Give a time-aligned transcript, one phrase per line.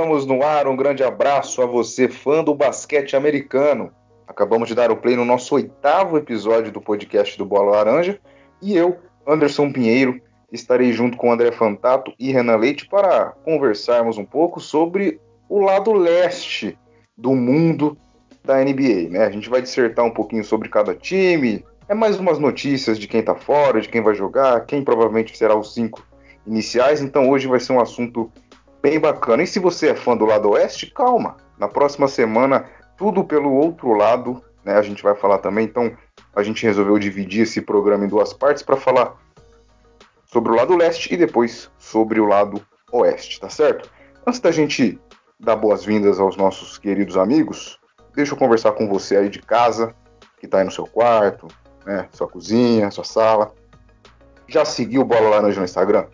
[0.00, 0.66] estamos no ar.
[0.66, 3.92] Um grande abraço a você, fã do basquete americano.
[4.26, 8.18] Acabamos de dar o play no nosso oitavo episódio do podcast do Bola Laranja
[8.62, 10.18] e eu, Anderson Pinheiro,
[10.50, 15.20] estarei junto com André Fantato e Renan Leite para conversarmos um pouco sobre
[15.50, 16.78] o lado leste
[17.14, 17.94] do mundo
[18.42, 19.10] da NBA.
[19.10, 19.26] Né?
[19.26, 23.22] A gente vai dissertar um pouquinho sobre cada time, é mais umas notícias de quem
[23.22, 26.02] tá fora, de quem vai jogar, quem provavelmente será os cinco
[26.46, 27.02] iniciais.
[27.02, 28.32] Então hoje vai ser um assunto
[28.82, 29.42] bem bacana.
[29.42, 31.36] E se você é fã do lado oeste, calma.
[31.58, 32.64] Na próxima semana,
[32.96, 34.74] tudo pelo outro lado, né?
[34.74, 35.64] A gente vai falar também.
[35.64, 35.96] Então
[36.34, 39.16] a gente resolveu dividir esse programa em duas partes para falar
[40.26, 43.90] sobre o lado leste e depois sobre o lado oeste, tá certo?
[44.26, 44.98] Antes da gente
[45.38, 47.80] dar boas-vindas aos nossos queridos amigos,
[48.14, 49.94] deixa eu conversar com você aí de casa,
[50.38, 51.48] que está aí no seu quarto,
[51.84, 53.52] né, sua cozinha, sua sala.
[54.46, 56.06] Já seguiu Bola Laranja no Instagram?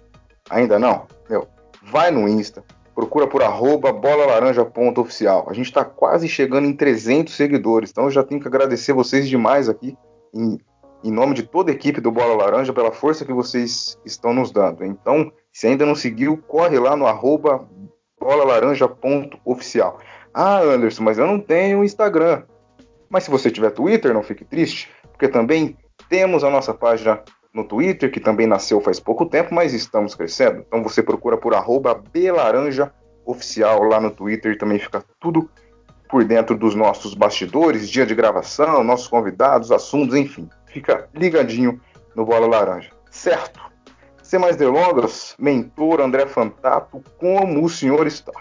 [0.49, 1.07] Ainda não?
[1.29, 1.49] Meu,
[1.87, 5.47] vai no Insta, procura por arroba bolalaranja.oficial.
[5.49, 9.29] A gente está quase chegando em 300 seguidores, então eu já tenho que agradecer vocês
[9.29, 9.97] demais aqui
[10.35, 10.59] em
[11.07, 14.51] em nome de toda a equipe do Bola Laranja, pela força que vocês estão nos
[14.51, 14.85] dando.
[14.85, 17.69] Então, se ainda não seguiu, corre lá no arroba
[18.19, 20.01] bolalaranja.oficial.
[20.35, 22.43] Ah, Anderson, mas eu não tenho Instagram.
[23.09, 25.77] Mas se você tiver Twitter, não fique triste, porque também
[26.09, 27.23] temos a nossa página
[27.57, 30.63] no Twitter, que também nasceu faz pouco tempo, mas estamos crescendo.
[30.67, 31.55] Então você procura por
[32.13, 35.51] belaranjaoficial lá no Twitter também fica tudo
[36.09, 41.81] por dentro dos nossos bastidores, dia de gravação, nossos convidados, assuntos, enfim fica ligadinho
[42.15, 43.59] no Bola Laranja, certo?
[44.23, 48.33] Sem mais delongas, mentor André Fantato, como o senhor está?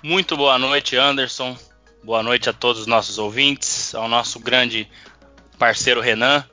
[0.00, 1.56] Muito boa noite, Anderson.
[2.04, 4.88] Boa noite a todos os nossos ouvintes, ao nosso grande
[5.58, 6.44] parceiro Renan.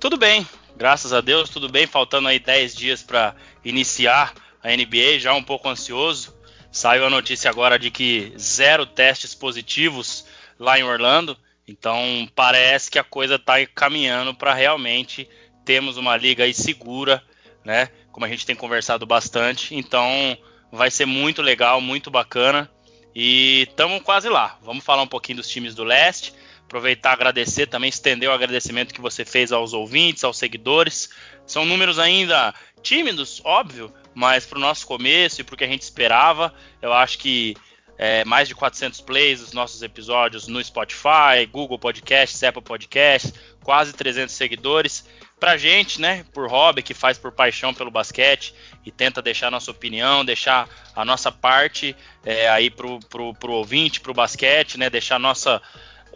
[0.00, 0.44] Tudo bem,
[0.76, 1.86] graças a Deus, tudo bem.
[1.86, 3.34] Faltando aí 10 dias para
[3.64, 6.34] iniciar a NBA, já um pouco ansioso.
[6.70, 10.26] Saiu a notícia agora de que zero testes positivos
[10.58, 11.36] lá em Orlando.
[11.66, 15.28] Então parece que a coisa está caminhando para realmente
[15.64, 17.22] termos uma liga aí segura,
[17.64, 17.88] né?
[18.12, 19.74] Como a gente tem conversado bastante.
[19.74, 20.36] Então
[20.70, 22.70] vai ser muito legal, muito bacana.
[23.14, 24.58] E estamos quase lá.
[24.62, 26.34] Vamos falar um pouquinho dos times do leste.
[26.66, 31.08] Aproveitar agradecer também, estender o agradecimento que você fez aos ouvintes, aos seguidores.
[31.46, 35.68] São números ainda tímidos, óbvio, mas para o nosso começo e para o que a
[35.68, 37.56] gente esperava, eu acho que
[37.98, 43.92] é, mais de 400 plays dos nossos episódios no Spotify, Google Podcasts, Apple Podcasts, quase
[43.92, 45.06] 300 seguidores.
[45.38, 48.54] Pra gente, né, por hobby, que faz por paixão pelo basquete
[48.84, 51.94] e tenta deixar a nossa opinião, deixar a nossa parte
[52.24, 55.60] é, aí pro, pro, pro ouvinte, pro basquete, né, deixar nossa,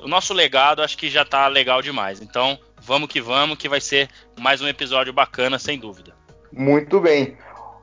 [0.02, 2.20] o nosso legado, acho que já tá legal demais.
[2.20, 6.12] Então, vamos que vamos, que vai ser mais um episódio bacana, sem dúvida.
[6.52, 7.36] Muito bem.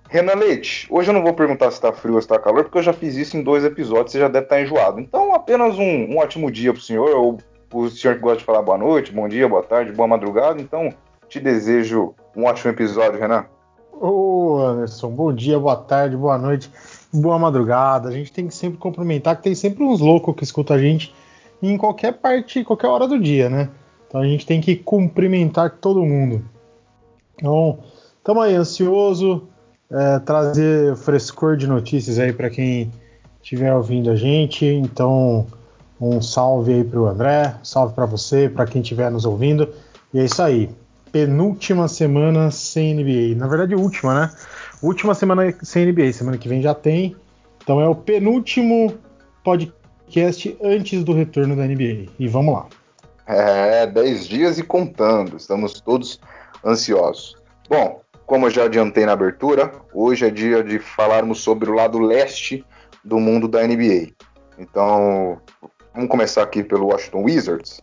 [0.09, 2.77] Renan Leite, hoje eu não vou perguntar se está frio ou se está calor, porque
[2.77, 4.99] eu já fiz isso em dois episódios, você já deve estar tá enjoado.
[4.99, 7.37] Então, apenas um, um ótimo dia para o senhor, ou
[7.73, 10.61] o senhor que gosta de falar boa noite, bom dia, boa tarde, boa madrugada.
[10.61, 10.93] Então,
[11.27, 13.45] te desejo um ótimo episódio, Renan.
[13.99, 16.71] Ô, Anderson, bom dia, boa tarde, boa noite,
[17.11, 18.07] boa madrugada.
[18.07, 21.13] A gente tem que sempre cumprimentar, que tem sempre uns loucos que escutam a gente
[21.61, 23.69] em qualquer parte, qualquer hora do dia, né?
[24.07, 26.43] Então a gente tem que cumprimentar todo mundo.
[27.35, 27.79] Então,
[28.17, 29.47] estamos aí ansioso,
[29.91, 32.91] é, trazer frescor de notícias aí para quem
[33.41, 34.65] estiver ouvindo a gente.
[34.65, 35.45] Então,
[35.99, 39.69] um salve aí para o André, salve para você, para quem estiver nos ouvindo.
[40.13, 40.69] E é isso aí.
[41.11, 43.35] Penúltima semana sem NBA.
[43.37, 44.31] Na verdade, última, né?
[44.81, 46.13] Última semana sem NBA.
[46.13, 47.15] Semana que vem já tem.
[47.63, 48.93] Então é o penúltimo
[49.43, 49.76] podcast
[50.63, 52.11] antes do retorno da NBA.
[52.17, 52.67] E vamos lá.
[53.25, 55.37] É, 10 dias e contando.
[55.37, 56.19] Estamos todos
[56.63, 57.35] ansiosos.
[57.69, 61.99] Bom, como eu já adiantei na abertura, hoje é dia de falarmos sobre o lado
[61.99, 62.65] leste
[63.03, 64.13] do mundo da NBA.
[64.57, 65.41] Então,
[65.93, 67.81] vamos começar aqui pelo Washington Wizards.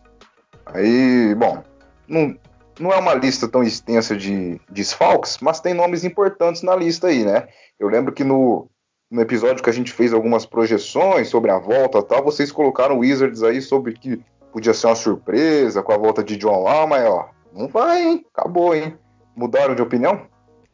[0.65, 1.63] Aí, bom,
[2.07, 2.35] não,
[2.79, 7.23] não é uma lista tão extensa de desfalques, mas tem nomes importantes na lista aí,
[7.23, 7.47] né?
[7.79, 8.69] Eu lembro que no,
[9.15, 13.41] no episódio que a gente fez algumas projeções sobre a volta tal, vocês colocaram Wizards
[13.43, 14.19] aí sobre que
[14.51, 18.25] podia ser uma surpresa com a volta de John Wall, mas ó, não vai, hein?
[18.35, 18.93] Acabou, hein?
[19.33, 20.19] Mudaram de opinião?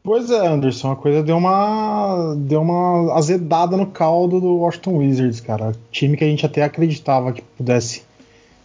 [0.02, 5.40] Pois é, Anderson, a coisa deu uma deu uma azedada no caldo do Washington Wizards,
[5.40, 5.72] cara.
[5.92, 8.02] Time que a gente até acreditava que pudesse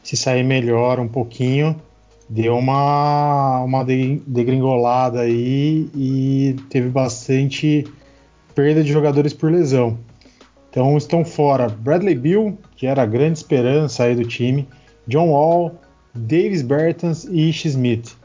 [0.02, 1.76] se sair melhor um pouquinho,
[2.28, 7.86] deu uma uma degringolada aí e teve bastante
[8.58, 10.00] perda de jogadores por lesão.
[10.72, 14.68] Então estão fora Bradley Bill, que era a grande esperança aí do time,
[15.08, 15.76] John Wall,
[16.16, 18.18] Davis Bertans e Ish Smith.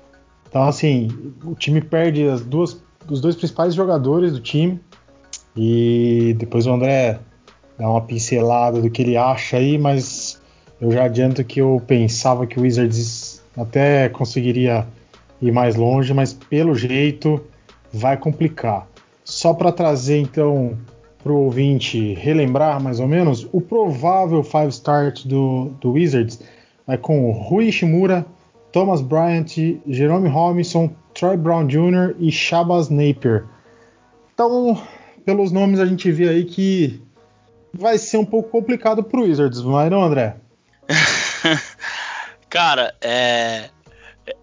[0.49, 4.81] Então assim, o time perde as duas dos dois principais jogadores do time.
[5.55, 7.21] E depois o André
[7.79, 10.41] dar uma pincelada do que ele acha aí, mas
[10.81, 14.87] eu já adianto que eu pensava que o Wizards até conseguiria
[15.43, 17.39] ir mais longe, mas pelo jeito
[17.93, 18.91] vai complicar.
[19.25, 20.79] Só para trazer então
[21.23, 26.41] para o ouvinte relembrar mais ou menos, o provável five start do, do Wizards
[26.87, 28.27] vai com Rui Ishimura,
[28.73, 29.55] Thomas Bryant,
[29.87, 32.17] Jerome Robinson, Troy Brown Jr.
[32.19, 33.45] e Shabazz Napier.
[34.35, 34.83] Então,
[35.25, 37.01] pelos nomes a gente vê aí que
[37.73, 40.37] vai ser um pouco complicado para o Wizards, não é não, André?
[42.51, 43.71] Cara, é...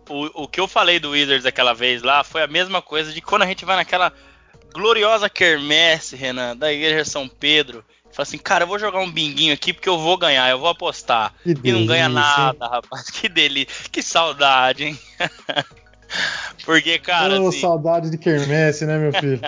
[0.09, 3.21] O, o que eu falei do Wizards aquela vez lá foi a mesma coisa de
[3.21, 4.11] quando a gente vai naquela
[4.73, 7.83] gloriosa quermesse, Renan, da Igreja São Pedro.
[8.11, 10.69] Fala assim, cara, eu vou jogar um binguinho aqui porque eu vou ganhar, eu vou
[10.69, 11.33] apostar.
[11.43, 13.09] Que e delícia, não ganha nada, rapaz.
[13.11, 13.89] Que delícia.
[13.91, 14.99] Que saudade, hein?
[16.65, 17.39] porque, cara.
[17.39, 17.61] Oh, assim...
[17.61, 19.39] Saudade de quermesse, né, meu filho?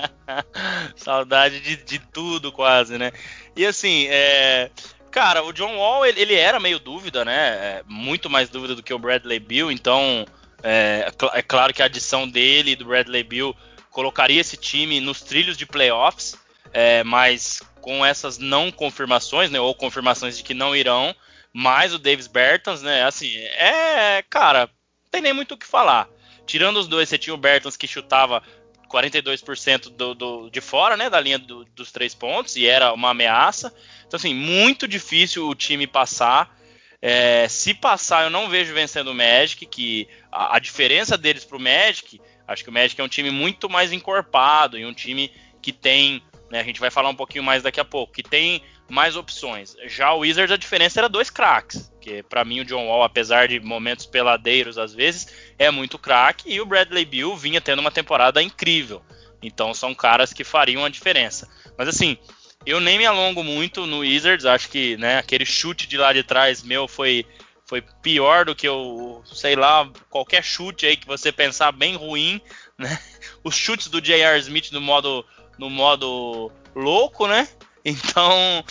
[0.95, 3.11] saudade de, de tudo, quase, né?
[3.55, 4.69] E assim, é.
[5.09, 7.35] Cara, o John Wall, ele, ele, era meio dúvida, né?
[7.35, 10.25] É, muito mais dúvida do que o Bradley Bill, então
[10.63, 13.55] é, é, claro que a adição dele e do Bradley Bill
[13.91, 16.39] colocaria esse time nos trilhos de playoffs,
[16.73, 19.59] é, mas com essas não confirmações, né?
[19.59, 21.13] Ou confirmações de que não irão,
[21.53, 23.03] mais o Davis Bertans, né?
[23.03, 24.23] Assim, é.
[24.29, 26.07] Cara, não tem nem muito o que falar.
[26.45, 28.41] Tirando os dois, você tinha o Bertans que chutava
[28.89, 33.11] 42% do, do, de fora, né, da linha do, dos três pontos, e era uma
[33.11, 33.73] ameaça.
[34.05, 36.57] Então, assim, muito difícil o time passar.
[37.01, 41.57] É, se passar, eu não vejo vencendo o Magic, que a, a diferença deles para
[41.57, 45.31] o Magic, acho que o Magic é um time muito mais encorpado e um time
[45.61, 48.61] que tem, né, a gente vai falar um pouquinho mais daqui a pouco, que tem
[48.89, 49.75] mais opções.
[49.85, 53.47] Já o Wizards a diferença era dois craques, que para mim o John Wall, apesar
[53.47, 57.91] de momentos peladeiros às vezes, é muito craque e o Bradley Bill vinha tendo uma
[57.91, 59.01] temporada incrível.
[59.41, 61.49] Então são caras que fariam a diferença.
[61.77, 62.17] Mas assim,
[62.65, 66.23] eu nem me alongo muito no Wizards, acho que né, aquele chute de lá de
[66.23, 67.25] trás meu foi
[67.71, 72.41] foi pior do que o, sei lá, qualquer chute aí que você pensar bem ruim,
[72.77, 72.99] né?
[73.45, 74.37] Os chutes do J.R.
[74.39, 75.25] Smith no modo
[75.57, 77.47] no modo louco, né?
[77.83, 78.63] Então,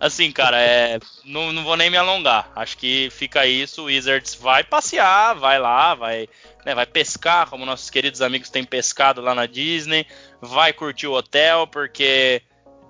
[0.00, 2.50] assim, cara, é, não, não vou nem me alongar.
[2.56, 3.82] Acho que fica isso.
[3.82, 6.28] O Wizards vai passear, vai lá, vai,
[6.64, 10.04] né, vai pescar, como nossos queridos amigos têm pescado lá na Disney,
[10.40, 12.42] vai curtir o hotel, porque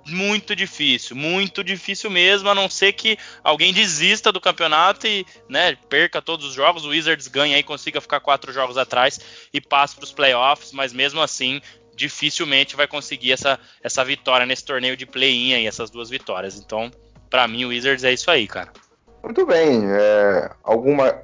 [0.08, 5.76] muito difícil, muito difícil mesmo, a não ser que alguém desista do campeonato e né,
[5.88, 9.20] perca todos os jogos, o Wizards ganha e consiga ficar quatro jogos atrás
[9.52, 11.60] e passe para os playoffs, mas mesmo assim
[11.94, 16.58] dificilmente vai conseguir essa, essa vitória nesse torneio de play-in aí, essas duas vitórias.
[16.58, 16.90] Então,
[17.30, 18.70] para mim, o Wizards é isso aí, cara.
[19.24, 19.82] Muito bem.
[19.86, 21.22] É, alguma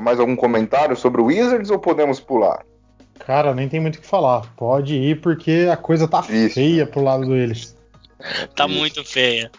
[0.00, 2.64] mais algum comentário sobre o Wizards ou podemos pular?
[3.18, 4.42] Cara, nem tem muito o que falar.
[4.56, 6.54] Pode ir porque a coisa tá isso.
[6.54, 7.76] feia pro lado deles.
[8.54, 8.78] Tá isso.
[8.78, 9.50] muito feia.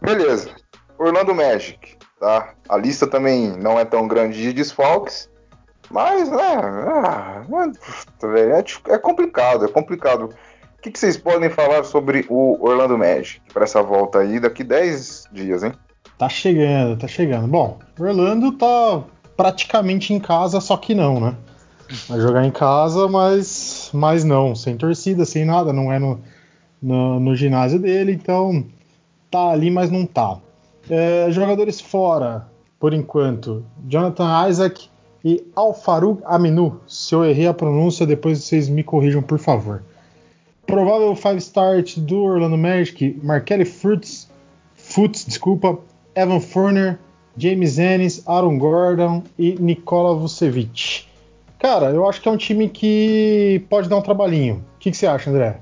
[0.00, 0.50] Beleza.
[0.98, 2.54] Orlando Magic, tá?
[2.68, 5.30] A lista também não é tão grande de desfalques.
[5.90, 6.56] Mas, né,
[8.22, 10.26] é, é, é complicado, é complicado.
[10.78, 14.62] O que, que, vocês podem falar sobre o Orlando Magic para essa volta aí daqui
[14.62, 15.72] 10 dias, hein?
[16.16, 17.48] Tá chegando, tá chegando.
[17.48, 19.02] Bom, Orlando tá
[19.36, 21.34] praticamente em casa, só que não, né?
[22.08, 26.22] Vai jogar em casa, mas, mas não, sem torcida, sem nada, não é no,
[26.82, 28.64] no, no ginásio dele, então
[29.30, 30.38] tá ali, mas não tá.
[30.88, 34.88] É, jogadores fora, por enquanto, Jonathan Isaac
[35.24, 36.80] e Alfarug Aminu.
[36.86, 39.82] Se eu errei a pronúncia, depois vocês me corrijam, por favor.
[40.66, 44.30] Provável 5 start do Orlando Magic, Markelly Fruits,
[44.74, 45.78] Futs, desculpa,
[46.14, 46.98] Evan Furner,
[47.36, 51.04] James Ennis, Aaron Gordon e Nikola Vucevic.
[51.58, 54.64] Cara, eu acho que é um time que pode dar um trabalhinho.
[54.76, 55.58] O que, que você acha, André?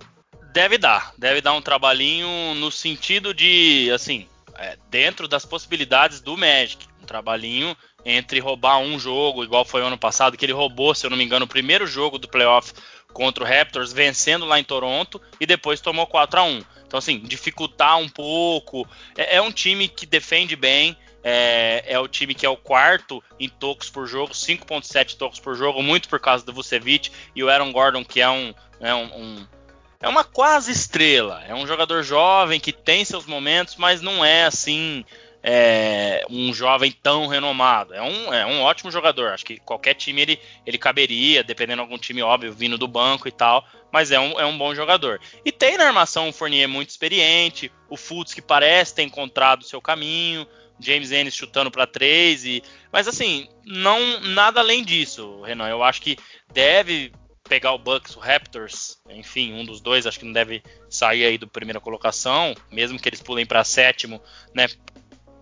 [0.53, 4.27] Deve dar, deve dar um trabalhinho no sentido de, assim,
[4.57, 6.87] é, dentro das possibilidades do Magic.
[7.01, 11.07] Um trabalhinho entre roubar um jogo, igual foi o ano passado, que ele roubou, se
[11.07, 12.73] eu não me engano, o primeiro jogo do playoff
[13.13, 17.19] contra o Raptors, vencendo lá em Toronto, e depois tomou 4 a 1 Então, assim,
[17.21, 18.89] dificultar um pouco.
[19.17, 23.23] É, é um time que defende bem, é, é, o time que é o quarto
[23.39, 27.51] em tocos por jogo, 5.7 tocos por jogo, muito por causa do Vucevic e o
[27.51, 29.47] Aaron Gordon, que é um, é um, um,
[30.01, 34.45] é uma quase estrela, é um jogador jovem que tem seus momentos, mas não é
[34.45, 35.05] assim
[35.43, 37.95] é, um jovem tão renomado.
[37.95, 39.33] É um, é um ótimo jogador.
[39.33, 43.29] Acho que qualquer time ele, ele caberia, dependendo de algum time, óbvio, vindo do banco
[43.29, 43.65] e tal.
[43.93, 45.21] Mas é um, é um bom jogador.
[45.45, 49.65] E tem na armação um Fournier muito experiente, o Fultz que parece ter encontrado o
[49.65, 50.47] seu caminho,
[50.79, 52.63] James Ennis chutando para três e,
[52.93, 55.69] mas assim, não nada além disso, Renan.
[55.69, 56.17] Eu acho que
[56.53, 57.13] deve
[57.49, 61.39] pegar o Bucks, o Raptors, enfim, um dos dois acho que não deve sair aí
[61.39, 64.23] do primeira colocação, mesmo que eles pulem para sétimo,
[64.55, 64.69] né?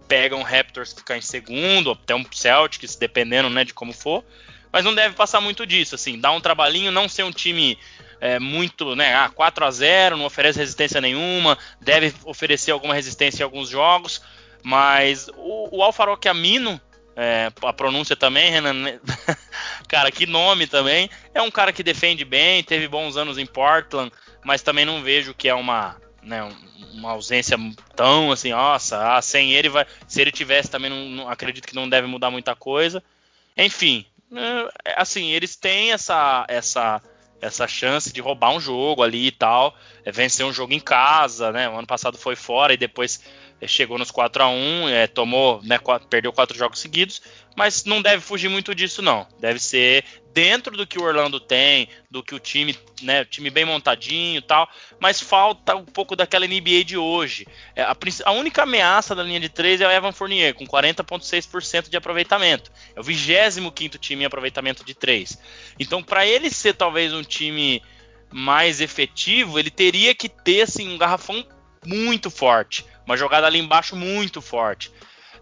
[0.06, 4.24] Pegam o Raptors ficar em segundo, até um Celtics, dependendo, né, de como for.
[4.72, 7.76] Mas não deve passar muito disso, assim, dar um trabalhinho, não ser um time
[8.20, 13.42] é, muito, né, ah, 4 a 0 não oferece resistência nenhuma, deve oferecer alguma resistência
[13.42, 14.22] em alguns jogos,
[14.62, 16.80] mas o, o Alfaroque Amino,
[17.16, 18.74] é, a pronúncia também, Renan.
[18.74, 19.00] Né?
[19.88, 21.08] cara, que nome também.
[21.32, 24.12] É um cara que defende bem, teve bons anos em Portland,
[24.44, 26.46] mas também não vejo que é uma, né,
[26.92, 27.56] uma ausência
[27.94, 29.86] tão assim, nossa, ah, sem ele vai.
[30.06, 33.02] Se ele tivesse também, não, não, acredito que não deve mudar muita coisa.
[33.56, 34.04] Enfim,
[34.84, 37.00] é, assim, eles têm essa, essa,
[37.40, 41.50] essa chance de roubar um jogo ali e tal, é, vencer um jogo em casa,
[41.50, 41.66] né?
[41.68, 43.22] O ano passado foi fora e depois
[43.64, 45.78] chegou nos 4 a 1 é, tomou, né,
[46.10, 47.22] perdeu quatro jogos seguidos,
[47.56, 49.26] mas não deve fugir muito disso não.
[49.40, 53.64] Deve ser dentro do que o Orlando tem, do que o time, né, time bem
[53.64, 54.68] montadinho, tal,
[55.00, 57.46] mas falta um pouco daquela NBA de hoje.
[57.74, 57.96] É, a,
[58.26, 62.70] a, única ameaça da linha de 3 é o Evan Fournier com 40.6% de aproveitamento.
[62.94, 65.38] É o 25º time em aproveitamento de 3.
[65.78, 67.82] Então, para ele ser talvez um time
[68.30, 71.42] mais efetivo, ele teria que ter assim um garrafão
[71.86, 74.90] muito forte uma jogada ali embaixo muito forte.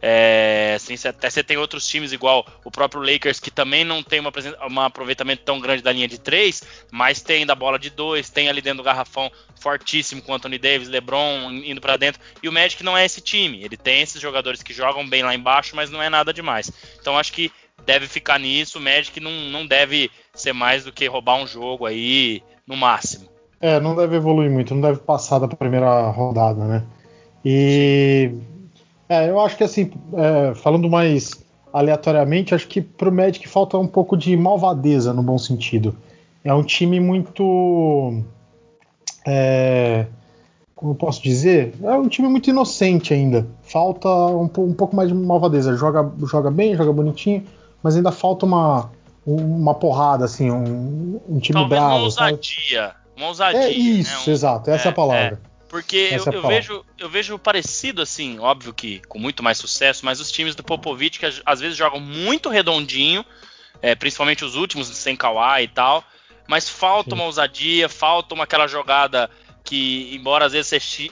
[0.06, 4.20] É, assim, até você tem outros times igual o próprio Lakers que também não tem
[4.20, 8.50] um aproveitamento tão grande da linha de três, mas tem da bola de dois, tem
[8.50, 12.20] ali dentro do garrafão fortíssimo com Anthony Davis, LeBron indo para dentro.
[12.42, 13.64] E o Magic não é esse time.
[13.64, 16.70] Ele tem esses jogadores que jogam bem lá embaixo, mas não é nada demais.
[17.00, 17.50] Então acho que
[17.86, 18.78] deve ficar nisso.
[18.78, 23.33] O Magic não, não deve ser mais do que roubar um jogo aí no máximo.
[23.61, 26.82] É, não deve evoluir muito, não deve passar da primeira rodada, né?
[27.44, 28.32] E
[29.08, 31.32] é, eu acho que assim, é, falando mais
[31.73, 35.96] aleatoriamente, acho que pro Magic falta um pouco de malvadeza no bom sentido.
[36.44, 38.23] É um time muito.
[39.26, 40.06] É,
[40.75, 41.75] como eu posso dizer?
[41.82, 43.46] É um time muito inocente ainda.
[43.62, 45.76] Falta um, um, pouco mais de malvadeza.
[45.76, 47.44] Joga, joga bem, joga bonitinho,
[47.82, 48.90] mas ainda falta uma,
[49.26, 51.96] uma porrada, assim, um, um time Talvez bravo.
[51.96, 52.82] Uma ousadia.
[52.88, 53.03] Sabe?
[53.16, 53.62] Uma ousadia.
[53.62, 54.25] É isso, né?
[54.26, 55.40] um, exato, essa é, é a palavra.
[55.50, 55.54] É.
[55.68, 60.04] Porque eu, é eu vejo, eu vejo parecido assim, óbvio que com muito mais sucesso,
[60.04, 63.25] mas os times do Popovich que às vezes jogam muito redondinho,
[63.83, 66.04] é, principalmente os últimos sem Kawhi e tal,
[66.47, 67.16] mas falta Sim.
[67.16, 69.28] uma ousadia, falta uma aquela jogada
[69.64, 71.11] que, embora às vezes você,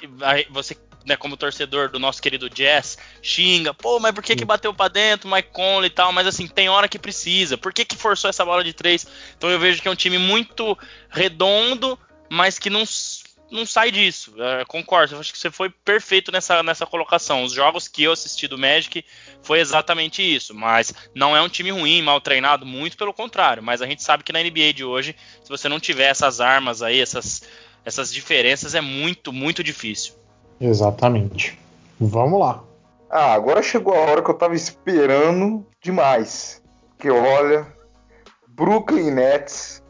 [0.48, 4.72] você né, como torcedor do nosso querido Jazz, xinga, pô, mas por que, que bateu
[4.72, 7.96] para dentro, Mike Conley e tal, mas assim, tem hora que precisa, por que, que
[7.96, 9.06] forçou essa bola de três?
[9.36, 10.78] Então eu vejo que é um time muito
[11.10, 12.84] redondo, mas que não
[13.52, 14.34] não sai disso.
[14.42, 17.44] É, concordo, acho que você foi perfeito nessa, nessa colocação.
[17.44, 19.04] Os jogos que eu assisti do Magic
[19.42, 20.54] foi exatamente isso.
[20.54, 23.62] Mas não é um time ruim, mal treinado, muito pelo contrário.
[23.62, 26.82] Mas a gente sabe que na NBA de hoje, se você não tiver essas armas
[26.82, 27.42] aí, essas,
[27.84, 30.14] essas diferenças, é muito, muito difícil.
[30.62, 31.58] Exatamente.
[32.00, 32.62] Vamos lá.
[33.10, 36.62] Ah, agora chegou a hora que eu tava esperando demais.
[36.98, 37.66] Que olha,
[38.48, 39.82] Brooklyn Nets.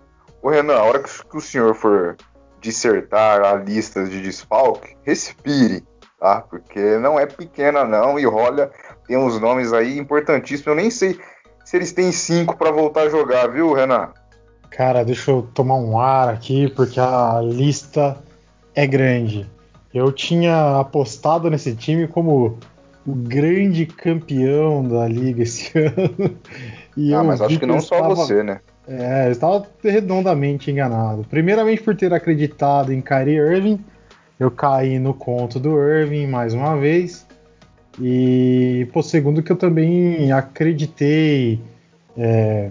[0.42, 2.16] Ô Renan, a hora que o senhor for
[2.60, 5.84] dissertar a lista de desfalque, respire,
[6.18, 6.40] tá?
[6.40, 8.70] Porque não é pequena não e olha,
[9.06, 10.66] tem uns nomes aí importantíssimos.
[10.66, 11.20] Eu nem sei
[11.64, 14.08] se eles têm cinco para voltar a jogar, viu, Renan?
[14.70, 18.16] Cara, deixa eu tomar um ar aqui porque a lista
[18.74, 19.48] é grande.
[19.94, 22.58] Eu tinha apostado nesse time como
[23.06, 26.36] o grande campeão da liga esse ano.
[26.96, 28.14] E ah, mas acho que não só estava...
[28.14, 28.60] você, né?
[28.86, 31.24] É, eu estava redondamente enganado.
[31.28, 33.80] Primeiramente por ter acreditado em Kyrie Irving,
[34.38, 37.26] eu caí no conto do Irving mais uma vez.
[38.00, 41.60] E, por segundo que eu também acreditei
[42.16, 42.70] é,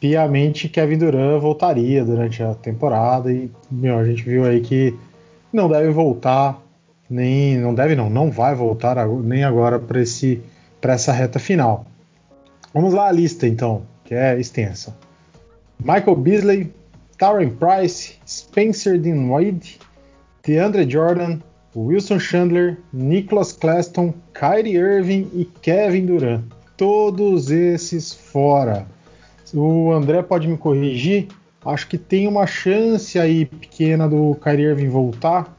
[0.00, 4.94] piamente que Kevin Durant voltaria durante a temporada e meu, a gente viu aí que
[5.56, 6.62] não deve voltar
[7.08, 10.42] nem não deve não, não vai voltar nem agora para esse
[10.80, 11.86] para essa reta final.
[12.72, 14.96] Vamos lá a lista então, que é extensa.
[15.80, 16.72] Michael Beasley,
[17.18, 19.78] Tauren Price, Spencer Dinwiddie,
[20.44, 21.38] DeAndre Jordan,
[21.74, 26.44] Wilson Chandler, Nicholas Claston, Kyrie Irving e Kevin Durant.
[26.76, 28.86] Todos esses fora.
[29.54, 31.28] O André pode me corrigir.
[31.66, 35.54] Acho que tem uma chance aí pequena do Kyrie Irving voltar,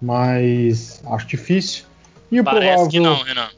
[0.00, 1.84] mas acho difícil.
[2.30, 2.90] E o Parece provável...
[2.90, 3.48] que não, Renan.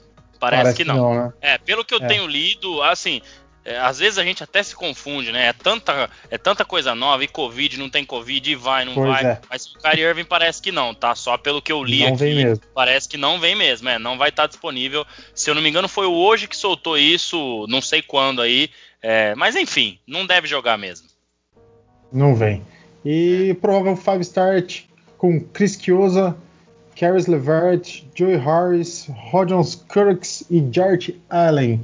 [0.41, 0.97] Parece, Parece que não.
[0.97, 1.33] Não né?
[1.41, 2.07] É, pelo que eu é.
[2.07, 3.21] tenho lido, assim,
[3.65, 5.47] é, às vezes a gente até se confunde, né?
[5.47, 9.09] É tanta, é tanta coisa nova, e Covid, não tem Covid, e vai, não pois
[9.09, 9.25] vai.
[9.25, 9.41] É.
[9.49, 11.15] Mas o Kyrie Irving parece que não, tá?
[11.15, 14.31] Só pelo que eu li não aqui, parece que não vem mesmo, é, não vai
[14.31, 15.07] estar tá disponível.
[15.33, 18.69] Se eu não me engano, foi hoje que soltou isso, não sei quando aí.
[19.01, 21.12] É, mas enfim, não deve jogar mesmo.
[22.13, 22.63] Não vem.
[23.05, 24.85] E provável five start
[25.17, 26.37] com Chris Chiosa,
[26.99, 31.81] Caris LeVert, Joey Harris, Rodgers Kirks e Jart Allen.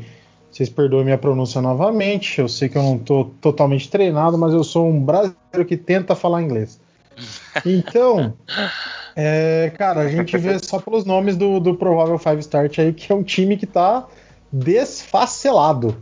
[0.51, 2.41] Vocês perdoem minha pronúncia novamente.
[2.41, 6.15] Eu sei que eu não estou totalmente treinado, mas eu sou um brasileiro que tenta
[6.15, 6.81] falar inglês.
[7.67, 8.35] Então,
[9.17, 13.11] é, cara, a gente vê só pelos nomes do, do provável Five Start aí que
[13.11, 14.07] é um time que está
[14.53, 15.97] desfacelado.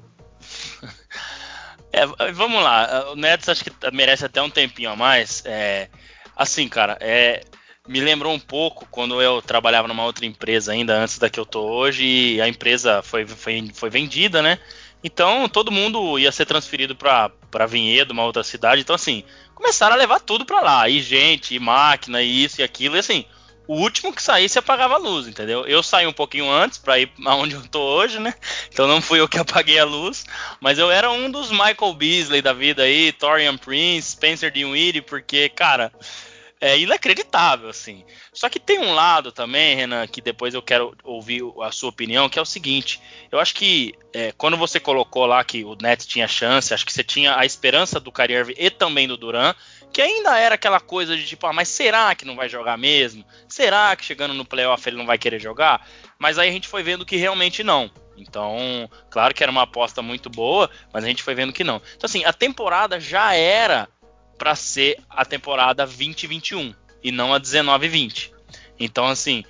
[1.97, 5.43] É, vamos lá, o Nets acho que merece até um tempinho a mais.
[5.47, 5.89] É,
[6.37, 7.43] assim, cara, é,
[7.89, 11.47] me lembrou um pouco quando eu trabalhava numa outra empresa ainda antes da que eu
[11.47, 14.59] tô hoje e a empresa foi, foi, foi vendida, né?
[15.03, 18.83] Então todo mundo ia ser transferido para Vinhedo, uma outra cidade.
[18.83, 19.25] Então, assim,
[19.55, 20.89] começaram a levar tudo para lá.
[20.91, 22.97] E gente, e máquina, e isso e aquilo.
[22.97, 23.25] E assim,
[23.69, 25.67] o último que saísse apagava a luz, entendeu?
[25.67, 28.35] Eu saí um pouquinho antes para ir aonde eu tô hoje, né?
[28.73, 30.25] Então não fui eu que apaguei a luz,
[30.61, 35.49] mas eu era um dos Michael Beasley da vida aí, Torian Prince, Spencer Dinwiddie, porque,
[35.49, 35.93] cara,
[36.61, 38.05] é inacreditável, assim.
[38.33, 42.29] Só que tem um lado também, Renan, que depois eu quero ouvir a sua opinião,
[42.29, 46.07] que é o seguinte: eu acho que é, quando você colocou lá que o Nets
[46.07, 49.55] tinha chance, acho que você tinha a esperança do Kyrie e também do Duran,
[49.93, 53.25] que ainda era aquela coisa de tipo, ah, mas será que não vai jogar mesmo?
[53.49, 55.87] Será que chegando no playoff ele não vai querer jogar?
[56.19, 57.91] Mas aí a gente foi vendo que realmente não.
[58.17, 61.77] Então, claro que era uma aposta muito boa, mas a gente foi vendo que não.
[61.95, 63.89] Então, assim, a temporada já era
[64.39, 68.31] para ser a temporada 2021 e não a 19-20.
[68.79, 69.45] Então, assim,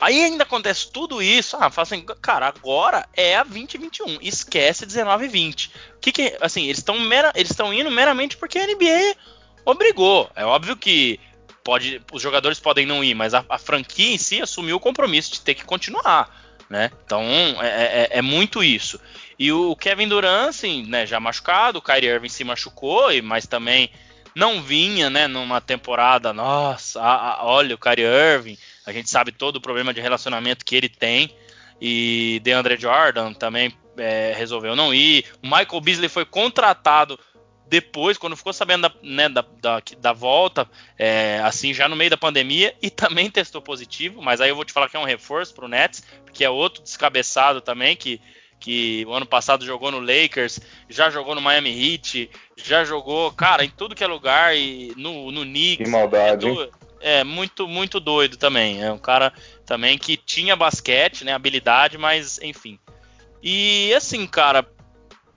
[0.00, 1.56] aí ainda acontece tudo isso.
[1.56, 5.70] Ah, fala assim, cara, agora é a 2021, esquece 19-20.
[6.00, 6.96] Que que, assim, eles estão
[7.34, 9.16] eles estão indo meramente porque a NBA
[9.64, 10.30] obrigou.
[10.34, 11.20] É óbvio que
[11.64, 15.32] pode, os jogadores podem não ir, mas a, a franquia em si assumiu o compromisso
[15.32, 16.46] de ter que continuar.
[16.68, 16.90] Né?
[17.04, 17.22] Então
[17.62, 19.00] é, é, é, muito isso.
[19.38, 23.90] E o Kevin Durant, assim, né, já machucado, o Kyrie Irving se machucou, mas também
[24.38, 29.32] não vinha, né, numa temporada, nossa, a, a, olha o Kyrie Irving, a gente sabe
[29.32, 31.34] todo o problema de relacionamento que ele tem,
[31.80, 37.18] e DeAndre Jordan também é, resolveu não ir, o Michael Beasley foi contratado
[37.66, 42.10] depois, quando ficou sabendo da, né, da, da, da, volta, é, assim, já no meio
[42.10, 45.04] da pandemia, e também testou positivo, mas aí eu vou te falar que é um
[45.04, 48.20] reforço para o Nets, porque é outro descabeçado também, que
[48.58, 53.64] que o ano passado jogou no Lakers, já jogou no Miami Heat, já jogou, cara,
[53.64, 55.84] em tudo que é lugar e no, no Knicks.
[55.84, 56.46] Que maldade.
[57.00, 58.82] É, é, muito, muito doido também.
[58.82, 59.32] É um cara
[59.64, 62.78] também que tinha basquete, né, habilidade, mas enfim.
[63.42, 64.66] E assim, cara,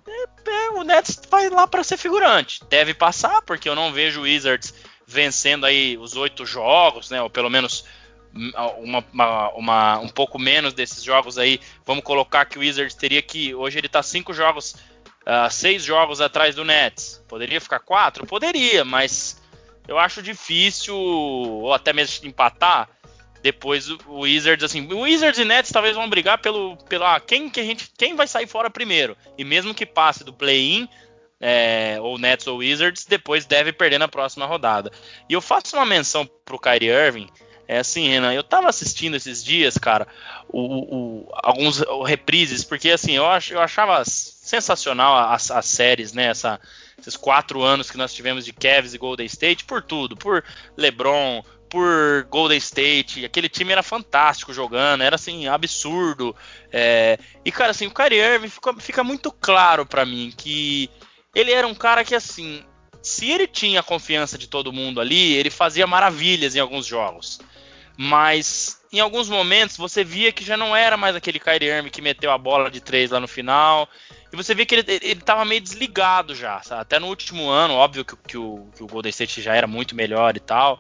[0.08, 2.62] é, é, o Nets vai lá para ser figurante.
[2.70, 4.74] Deve passar, porque eu não vejo o Wizards
[5.06, 7.86] vencendo aí os oito jogos, né, ou pelo menos
[8.34, 13.22] uma, uma, uma, um pouco menos desses jogos aí, vamos colocar que o Wizards teria
[13.22, 13.54] que.
[13.54, 14.76] Hoje ele está cinco jogos,
[15.22, 17.24] uh, seis jogos atrás do Nets.
[17.28, 18.26] Poderia ficar quatro?
[18.26, 19.41] Poderia, mas
[19.88, 22.89] eu acho difícil, ou até mesmo empatar.
[23.44, 27.50] Depois o Wizards, assim, o Wizards e Nets talvez vão brigar pelo, pelo ah, quem
[27.50, 29.17] que a gente, quem vai sair fora primeiro.
[29.36, 30.88] E mesmo que passe do play-in,
[31.39, 34.91] é, ou Nets ou Wizards, depois deve perder na próxima rodada.
[35.28, 37.28] E eu faço uma menção pro Kyrie Irving,
[37.72, 40.06] é assim, Renan, eu tava assistindo esses dias, cara,
[40.50, 46.26] o, o, alguns reprises, porque assim, eu, ach, eu achava sensacional as, as séries, né?
[46.26, 46.60] Essa,
[47.00, 50.44] esses quatro anos que nós tivemos de Cavs e Golden State, por tudo, por
[50.76, 56.36] LeBron, por Golden State, aquele time era fantástico jogando, era assim, absurdo.
[56.74, 60.90] É, e cara, assim, o Kyrie Irving fica, fica muito claro para mim que
[61.34, 62.66] ele era um cara que assim,
[63.02, 67.40] se ele tinha a confiança de todo mundo ali, ele fazia maravilhas em alguns jogos
[68.04, 72.02] mas em alguns momentos você via que já não era mais aquele Kyrie Irving que
[72.02, 73.88] meteu a bola de três lá no final.
[74.34, 76.82] E você via que ele, ele tava meio desligado já, sabe?
[76.82, 79.96] Até no último ano, óbvio que, que, o, que o Golden State já era muito
[79.96, 80.80] melhor e tal.